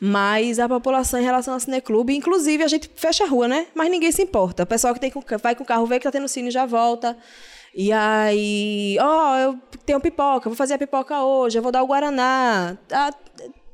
[0.00, 3.66] Mas a população em relação ao cineclube, inclusive a gente fecha a rua, né?
[3.74, 4.62] Mas ninguém se importa.
[4.62, 6.66] O pessoal que tem, com- vai com o carro vê que tá tendo cine já
[6.66, 7.16] volta.
[7.74, 11.86] E aí, ó, eu tenho pipoca, vou fazer a pipoca hoje, eu vou dar o
[11.86, 12.76] Guaraná.
[12.90, 13.10] Ah,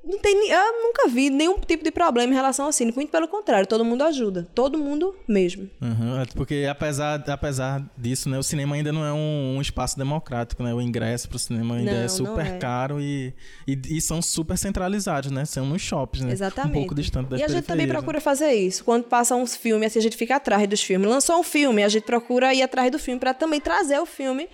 [0.05, 2.93] não tem, eu nunca vi nenhum tipo de problema em relação ao cine.
[2.95, 4.49] Muito pelo contrário, todo mundo ajuda.
[4.55, 5.69] Todo mundo mesmo.
[5.81, 9.99] Uhum, é porque apesar, apesar disso, né, o cinema ainda não é um, um espaço
[9.99, 10.73] democrático, né?
[10.73, 12.59] O ingresso pro cinema ainda Não, é super é.
[12.59, 13.35] caro e,
[13.67, 15.45] e, e são super centralizados, né?
[15.45, 16.33] São nos shoppings, né?
[16.33, 16.77] Exatamente.
[16.77, 17.93] Um pouco distante das E a gente também né?
[17.93, 18.85] procura fazer isso.
[18.85, 21.09] Quando passa uns filmes, assim, a gente fica atrás dos filmes.
[21.09, 24.49] Lançou um filme, a gente procura ir atrás do filme para também trazer o filme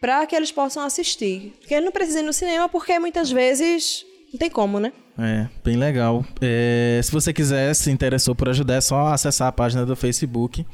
[0.00, 1.54] para que eles possam assistir.
[1.60, 4.92] Porque eles não precisam ir no cinema porque muitas vezes não tem como, né?
[5.18, 6.24] É, bem legal.
[6.40, 10.64] É, se você quiser, se interessou por ajudar, é só acessar a página do Facebook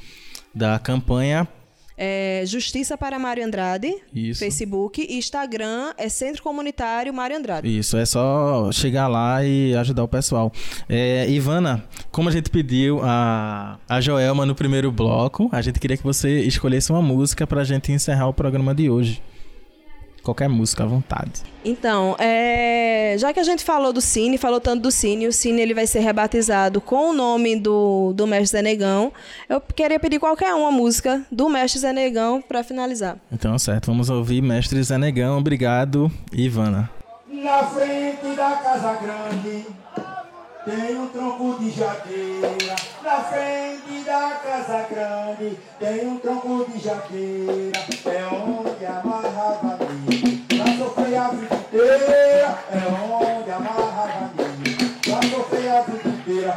[0.55, 1.49] da campanha.
[1.99, 4.41] É Justiça para Mário Andrade, Isso.
[4.41, 7.67] Facebook, e Instagram é Centro Comunitário Mário Andrade.
[7.79, 10.53] Isso, é só chegar lá e ajudar o pessoal.
[10.91, 11.83] É, Ivana,
[12.13, 16.41] como a gente pediu a, a Joelma no primeiro bloco, a gente queria que você
[16.41, 19.23] escolhesse uma música pra gente encerrar o programa de hoje.
[20.27, 21.31] Qualquer música à vontade.
[21.65, 25.63] Então, é, já que a gente falou do Cine, falou tanto do Cine, o Cine
[25.63, 29.13] ele vai ser rebatizado com o nome do, do Mestre Zé Negão.
[29.49, 33.19] Eu queria pedir qualquer uma música do Mestre Zé Negão para finalizar.
[33.31, 35.39] Então, certo, vamos ouvir Mestre Zé Negão.
[35.39, 36.91] Obrigado, Ivana.
[37.29, 39.65] Na frente da casa grande
[40.67, 42.75] tem um tronco de jaqueira.
[43.01, 47.79] Na frente da casa grande tem um tronco de jaqueira.
[48.05, 50.45] É onde amarrava milho.
[50.49, 52.59] Pra sofrer a vida inteira.
[52.73, 52.83] É
[53.15, 54.91] onde amarrava milho.
[55.03, 56.57] Pra sofrer a vida inteira.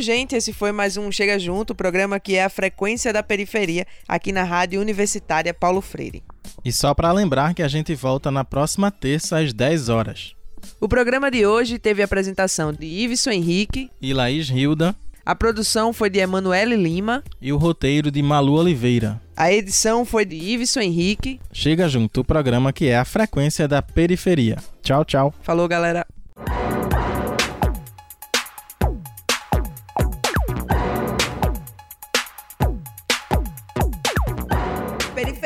[0.00, 4.32] Gente, esse foi mais um Chega Junto, programa que é a frequência da periferia aqui
[4.32, 6.22] na Rádio Universitária Paulo Freire.
[6.64, 10.34] E só para lembrar que a gente volta na próxima terça às 10 horas.
[10.80, 14.94] O programa de hoje teve a apresentação de Iveson Henrique e Laís Hilda.
[15.24, 17.22] A produção foi de Emanuele Lima.
[17.40, 19.20] E o roteiro de Malu Oliveira.
[19.36, 21.40] A edição foi de Iveson Henrique.
[21.52, 24.56] Chega junto o programa que é a frequência da periferia.
[24.82, 25.34] Tchau, tchau.
[25.42, 26.06] Falou, galera.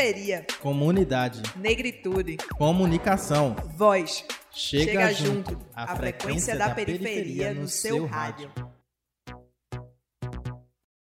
[0.04, 0.46] Periferia.
[0.60, 1.40] Comunidade.
[1.56, 2.36] Negritude.
[2.58, 3.56] Comunicação.
[3.74, 4.22] Voz.
[4.50, 5.52] Chega, Chega junto.
[5.52, 5.66] junto.
[5.74, 8.50] A frequência da periferia no seu rádio.